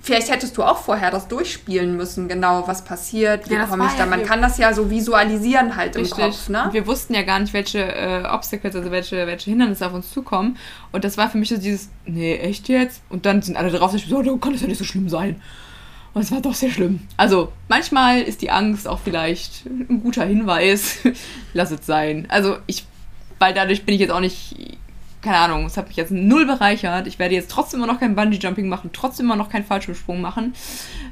[0.00, 3.92] Vielleicht hättest du auch vorher das durchspielen müssen, genau, was passiert, wie Ja, komme ich
[3.92, 4.06] ja da.
[4.06, 6.68] Man hier- kann das ja so visualisieren halt im Kopf, ne?
[6.72, 10.56] Wir wussten ja gar nicht, welche äh, Obstacles, also welche, welche Hindernisse auf uns zukommen.
[10.92, 13.02] Und das war für mich so dieses, nee, echt jetzt?
[13.10, 15.42] Und dann sind alle drauf, ich so, oh, kann das ja nicht so schlimm sein.
[16.14, 17.00] Und es war doch sehr schlimm.
[17.16, 20.98] Also, manchmal ist die Angst auch vielleicht ein guter Hinweis.
[21.52, 22.26] Lass es sein.
[22.30, 22.86] Also, ich,
[23.38, 24.78] weil dadurch bin ich jetzt auch nicht,
[25.22, 27.06] keine Ahnung, es hat mich jetzt null bereichert.
[27.06, 30.54] Ich werde jetzt trotzdem immer noch kein Bungee-Jumping machen, trotzdem immer noch keinen Fallschirmsprung machen.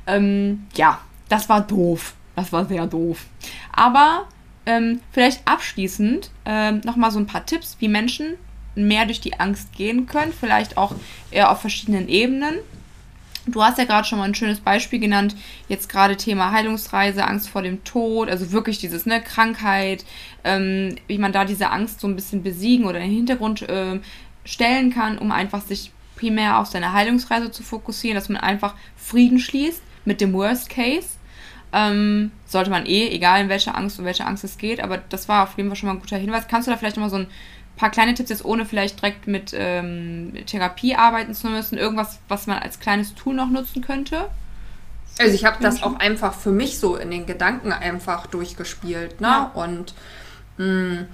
[0.06, 2.14] Ähm, ja, das war doof.
[2.36, 3.24] Das war sehr doof.
[3.72, 4.26] Aber
[4.66, 8.34] ähm, vielleicht abschließend ähm, nochmal so ein paar Tipps, wie Menschen
[8.74, 10.32] mehr durch die Angst gehen können.
[10.38, 10.94] Vielleicht auch
[11.30, 12.56] eher auf verschiedenen Ebenen.
[13.48, 15.36] Du hast ja gerade schon mal ein schönes Beispiel genannt,
[15.68, 20.04] jetzt gerade Thema Heilungsreise, Angst vor dem Tod, also wirklich dieses, ne, Krankheit,
[20.42, 24.02] ähm, wie man da diese Angst so ein bisschen besiegen oder in den Hintergrund ähm,
[24.44, 29.38] stellen kann, um einfach sich primär auf seine Heilungsreise zu fokussieren, dass man einfach Frieden
[29.38, 31.10] schließt mit dem Worst Case.
[31.72, 35.28] Ähm, sollte man eh, egal in welche Angst, um welche Angst es geht, aber das
[35.28, 36.48] war auf jeden Fall schon mal ein guter Hinweis.
[36.48, 37.26] Kannst du da vielleicht nochmal so ein
[37.76, 42.46] paar kleine Tipps jetzt, ohne vielleicht direkt mit ähm, Therapie arbeiten zu müssen, irgendwas, was
[42.46, 44.28] man als kleines Tool noch nutzen könnte?
[45.18, 49.28] Also ich habe das auch einfach für mich so in den Gedanken einfach durchgespielt, ne?
[49.28, 49.50] Ja.
[49.54, 49.94] Und
[50.58, 51.06] mh,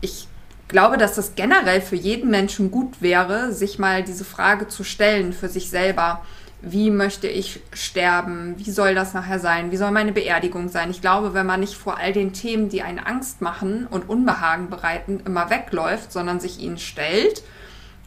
[0.00, 0.26] ich
[0.68, 5.32] glaube, dass das generell für jeden Menschen gut wäre, sich mal diese Frage zu stellen
[5.32, 6.22] für sich selber.
[6.62, 10.90] Wie möchte ich sterben, wie soll das nachher sein, wie soll meine Beerdigung sein.
[10.90, 14.68] Ich glaube, wenn man nicht vor all den Themen, die einen Angst machen und Unbehagen
[14.68, 17.42] bereiten, immer wegläuft, sondern sich ihnen stellt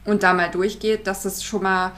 [0.05, 1.93] und da mal durchgeht, dass es schon mal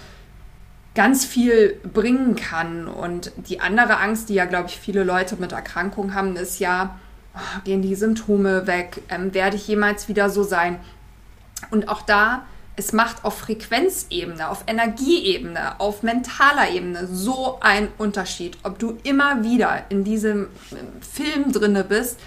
[0.93, 2.87] ganz viel bringen kann.
[2.87, 6.97] Und die andere Angst, die ja, glaube ich, viele Leute mit Erkrankungen haben, ist ja,
[7.35, 10.79] oh, gehen die Symptome weg, ähm, werde ich jemals wieder so sein.
[11.69, 12.45] Und auch da
[12.77, 18.57] es macht auf Frequenzebene, auf Energieebene, auf mentaler Ebene so einen Unterschied.
[18.63, 20.47] Ob du immer wieder in diesem
[21.01, 22.19] Film drinne bist,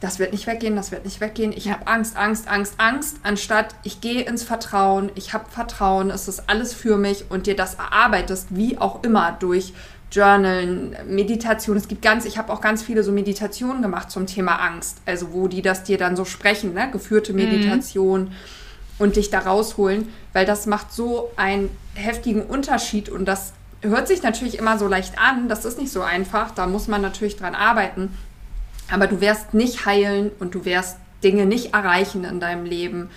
[0.00, 1.52] das wird nicht weggehen, das wird nicht weggehen.
[1.52, 6.26] Ich habe Angst, Angst, Angst, Angst, anstatt ich gehe ins Vertrauen, ich habe Vertrauen, es
[6.26, 9.72] ist alles für mich und dir das erarbeitest, wie auch immer durch
[10.10, 11.76] Journalen, Meditation.
[11.76, 15.32] Es gibt ganz, ich habe auch ganz viele so Meditationen gemacht zum Thema Angst, also
[15.32, 16.90] wo die das dir dann so sprechen, ne?
[16.90, 17.38] geführte mhm.
[17.38, 18.24] Meditation.
[18.24, 18.32] Mhm
[18.98, 24.22] und dich da rausholen, weil das macht so einen heftigen Unterschied und das hört sich
[24.22, 27.54] natürlich immer so leicht an, das ist nicht so einfach, da muss man natürlich dran
[27.54, 28.16] arbeiten,
[28.90, 33.10] aber du wirst nicht heilen und du wirst Dinge nicht erreichen in deinem Leben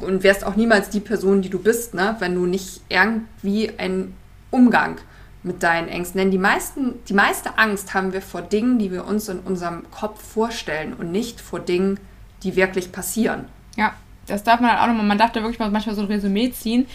[0.00, 4.14] und wirst auch niemals die Person, die du bist, ne, wenn du nicht irgendwie einen
[4.50, 4.98] Umgang
[5.42, 6.18] mit deinen Ängsten.
[6.18, 9.90] Denn die, meisten, die meiste Angst haben wir vor Dingen, die wir uns in unserem
[9.90, 11.98] Kopf vorstellen und nicht vor Dingen,
[12.42, 13.46] die wirklich passieren.
[13.76, 13.94] Ja,
[14.32, 16.50] das darf man halt auch nochmal, man darf da wirklich mal manchmal so ein Resümee
[16.50, 16.86] ziehen,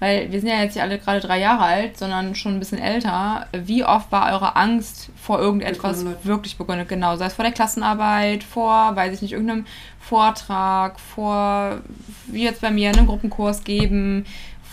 [0.00, 2.78] weil wir sind ja jetzt nicht alle gerade drei Jahre alt, sondern schon ein bisschen
[2.78, 3.46] älter.
[3.52, 6.26] Wie oft war eure Angst vor irgendetwas begründet.
[6.26, 6.88] wirklich begründet?
[6.88, 9.66] Genau, sei es vor der Klassenarbeit, vor, weiß ich nicht, irgendeinem
[10.00, 11.78] Vortrag, vor,
[12.26, 14.24] wie jetzt bei mir, einen Gruppenkurs geben,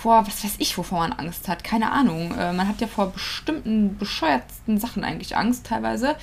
[0.04, 1.64] vor, was weiß ich, wovor man Angst hat.
[1.64, 2.36] Keine Ahnung.
[2.38, 6.18] Äh, man hat ja vor bestimmten bescheuertsten Sachen eigentlich Angst teilweise.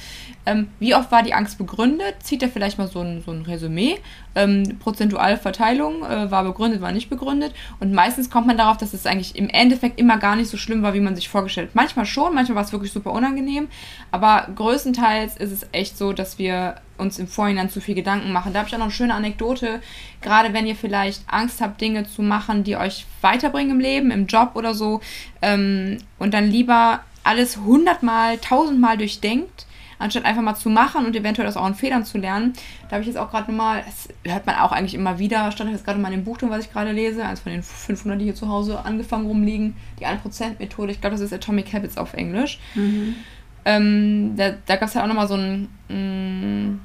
[0.45, 2.17] Ähm, wie oft war die Angst begründet?
[2.23, 3.99] Zieht er vielleicht mal so ein, so ein Resümee.
[4.35, 7.55] Ähm, prozentuale Verteilung äh, war begründet, war nicht begründet.
[7.81, 10.83] Und meistens kommt man darauf, dass es eigentlich im Endeffekt immer gar nicht so schlimm
[10.83, 11.75] war, wie man sich vorgestellt hat.
[11.75, 13.69] Manchmal schon, manchmal war es wirklich super unangenehm.
[14.11, 18.53] Aber größtenteils ist es echt so, dass wir uns im Vorhinein zu viel Gedanken machen.
[18.53, 19.81] Da habe ich auch noch eine schöne Anekdote.
[20.21, 24.27] Gerade wenn ihr vielleicht Angst habt, Dinge zu machen, die euch weiterbringen im Leben, im
[24.27, 25.01] Job oder so,
[25.43, 29.67] ähm, und dann lieber alles hundertmal, tausendmal durchdenkt,
[29.99, 32.55] anstatt einfach mal zu machen und eventuell das auch an Fehlern zu lernen.
[32.89, 35.71] Da habe ich jetzt auch gerade nochmal, das hört man auch eigentlich immer wieder, stand
[35.71, 38.19] jetzt gerade mal in dem Buch drin, was ich gerade lese, eins von den 500,
[38.19, 42.15] die hier zu Hause angefangen rumliegen, die 1%-Methode, ich glaube, das ist Atomic Habits auf
[42.15, 42.59] Englisch.
[42.75, 43.17] Mhm.
[43.65, 46.81] Ähm, da da gab es ja auch nochmal so ein, mh, mm,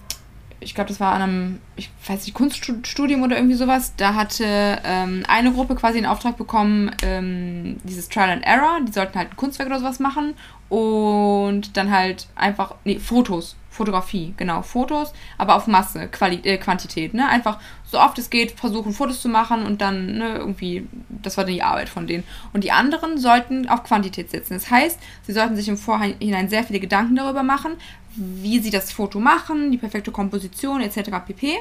[0.59, 3.93] ich glaube, das war an einem, ich weiß nicht, Kunststudium oder irgendwie sowas.
[3.97, 8.79] Da hatte ähm, eine Gruppe quasi einen Auftrag bekommen, ähm, dieses Trial and Error.
[8.87, 10.33] Die sollten halt ein Kunstwerk oder sowas machen
[10.69, 17.13] und dann halt einfach, nee, Fotos, Fotografie, genau, Fotos, aber auf Masse, Quali äh, Quantität,
[17.13, 17.27] ne?
[17.27, 21.43] Einfach so oft es geht versuchen, Fotos zu machen und dann, ne, irgendwie, das war
[21.43, 22.23] dann die Arbeit von denen.
[22.53, 24.53] Und die anderen sollten auf Quantität setzen.
[24.53, 27.73] Das heißt, sie sollten sich im Vorhinein sehr viele Gedanken darüber machen,
[28.15, 31.11] wie sie das Foto machen, die perfekte Komposition etc.
[31.25, 31.57] pp.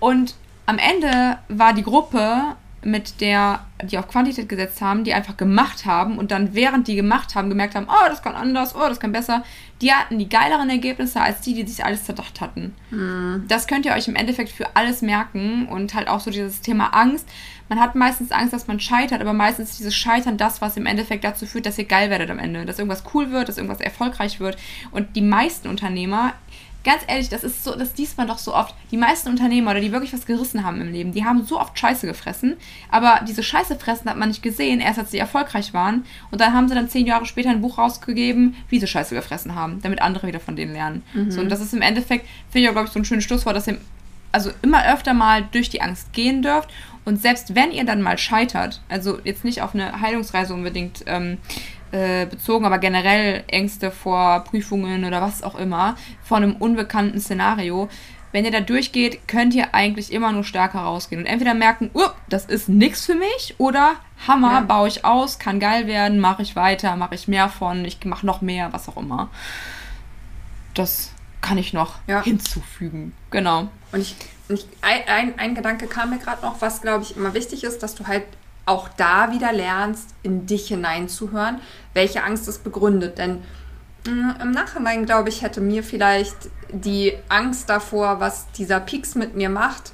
[0.00, 0.34] Und
[0.66, 5.86] am Ende war die Gruppe mit der, die auf Quantität gesetzt haben, die einfach gemacht
[5.86, 8.98] haben und dann während die gemacht haben, gemerkt haben, oh, das kann anders, oh, das
[8.98, 9.44] kann besser,
[9.80, 12.74] die hatten die geileren Ergebnisse als die, die sich alles zerdacht hatten.
[12.90, 13.44] Mhm.
[13.48, 16.88] Das könnt ihr euch im Endeffekt für alles merken und halt auch so dieses Thema
[16.88, 17.28] Angst.
[17.68, 20.86] Man hat meistens Angst, dass man scheitert, aber meistens ist dieses Scheitern das, was im
[20.86, 23.80] Endeffekt dazu führt, dass ihr geil werdet am Ende, dass irgendwas cool wird, dass irgendwas
[23.80, 24.56] erfolgreich wird.
[24.90, 26.34] Und die meisten Unternehmer
[26.84, 28.74] ganz ehrlich, das ist so, das liest man doch so oft.
[28.90, 31.78] Die meisten Unternehmer oder die wirklich was gerissen haben im Leben, die haben so oft
[31.78, 32.56] Scheiße gefressen,
[32.90, 36.04] aber diese Scheiße fressen hat man nicht gesehen, erst als sie erfolgreich waren.
[36.30, 39.54] Und dann haben sie dann zehn Jahre später ein Buch rausgegeben, wie sie Scheiße gefressen
[39.54, 41.02] haben, damit andere wieder von denen lernen.
[41.14, 41.30] Mhm.
[41.30, 43.56] So, und das ist im Endeffekt, finde ich auch, glaube ich, so ein schönes Schlusswort,
[43.56, 43.78] dass ihr
[44.32, 46.70] also immer öfter mal durch die Angst gehen dürft.
[47.04, 51.38] Und selbst wenn ihr dann mal scheitert, also jetzt nicht auf eine Heilungsreise unbedingt ähm,
[51.92, 57.88] äh, bezogen, aber generell Ängste vor Prüfungen oder was auch immer, vor einem unbekannten Szenario.
[58.32, 62.08] Wenn ihr da durchgeht, könnt ihr eigentlich immer nur stärker rausgehen und entweder merken, uh,
[62.30, 64.60] das ist nichts für mich oder Hammer, ja.
[64.60, 68.24] baue ich aus, kann geil werden, mache ich weiter, mache ich mehr von, ich mache
[68.24, 69.28] noch mehr, was auch immer.
[70.72, 71.12] Das
[71.42, 72.22] kann ich noch ja.
[72.22, 73.12] hinzufügen.
[73.30, 73.68] Genau.
[73.92, 74.16] Und ich,
[74.48, 77.82] ich ein, ein, ein Gedanke kam mir gerade noch, was glaube ich immer wichtig ist,
[77.82, 78.24] dass du halt
[78.66, 81.60] auch da wieder lernst, in dich hineinzuhören,
[81.94, 83.18] welche Angst es begründet.
[83.18, 83.42] Denn
[84.06, 86.36] mh, mm, im Nachhinein, glaube ich, hätte mir vielleicht
[86.70, 89.92] die Angst davor, was dieser Pieks mit mir macht,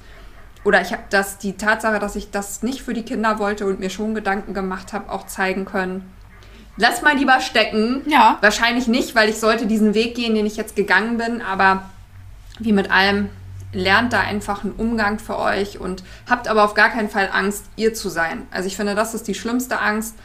[0.65, 3.81] oder ich habe das, die Tatsache, dass ich das nicht für die Kinder wollte und
[3.81, 6.13] mir schon Gedanken gemacht habe, auch zeigen können.
[6.77, 8.03] Lass mal lieber stecken.
[8.07, 8.39] Ja.
[8.41, 11.85] Wahrscheinlich nicht, weil ich sollte diesen Weg gehen, den ich jetzt gegangen bin, aber
[12.59, 13.31] wie mit allem,
[13.73, 17.67] lernt da einfach einen Umgang für euch und habt aber auf gar keinen Fall Angst,
[17.77, 18.47] ihr zu sein.
[18.51, 20.17] Also ich finde, das ist die schlimmste Angst,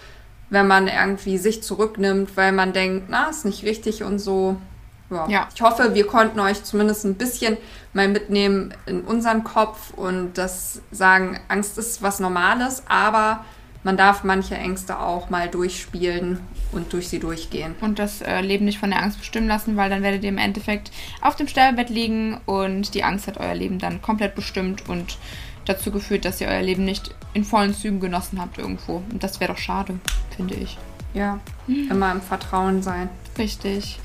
[0.49, 4.57] wenn man irgendwie sich zurücknimmt, weil man denkt, na, ist nicht richtig und so.
[5.09, 5.27] Ja.
[5.27, 5.47] Ja.
[5.53, 7.57] Ich hoffe, wir konnten euch zumindest ein bisschen
[7.93, 13.43] mal mitnehmen in unseren Kopf und das sagen, Angst ist was Normales, aber
[13.83, 16.39] man darf manche Ängste auch mal durchspielen
[16.71, 17.75] und durch sie durchgehen.
[17.81, 20.37] Und das äh, Leben nicht von der Angst bestimmen lassen, weil dann werdet ihr im
[20.37, 25.17] Endeffekt auf dem Sterbebett liegen und die Angst hat euer Leben dann komplett bestimmt und
[25.65, 29.03] dazu geführt, dass ihr euer Leben nicht in vollen Zügen genossen habt irgendwo.
[29.11, 29.99] Und das wäre doch schade,
[30.35, 30.77] finde ich.
[31.13, 33.07] Ja, immer im Vertrauen sein.
[33.37, 33.99] Richtig.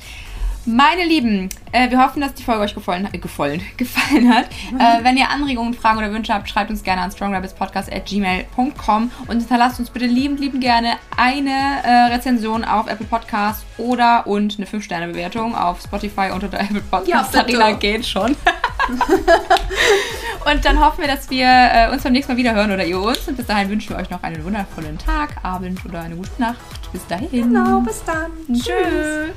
[0.64, 4.46] Meine Lieben, äh, wir hoffen, dass die Folge euch gefallen, äh, gefallen, gefallen hat.
[4.78, 9.80] Äh, wenn ihr Anregungen, Fragen oder Wünsche habt, schreibt uns gerne an strongrabbitspodcast.gmail.com und hinterlasst
[9.80, 15.56] uns bitte liebend, liebend gerne eine äh, Rezension auf Apple Podcasts oder und eine 5-Sterne-Bewertung
[15.56, 17.34] auf Spotify unter der Apple Podcast.
[17.34, 17.40] Ja.
[17.40, 18.36] Sarina geht schon.
[20.52, 23.00] und dann hoffen wir, dass wir äh, uns beim nächsten Mal wieder hören oder ihr
[23.00, 23.26] uns.
[23.26, 26.59] Und bis dahin wünschen wir euch noch einen wundervollen Tag, Abend oder eine gute Nacht.
[26.92, 27.30] Bis dahin.
[27.30, 28.30] Genau, bis dann.
[28.46, 29.34] Tschüss.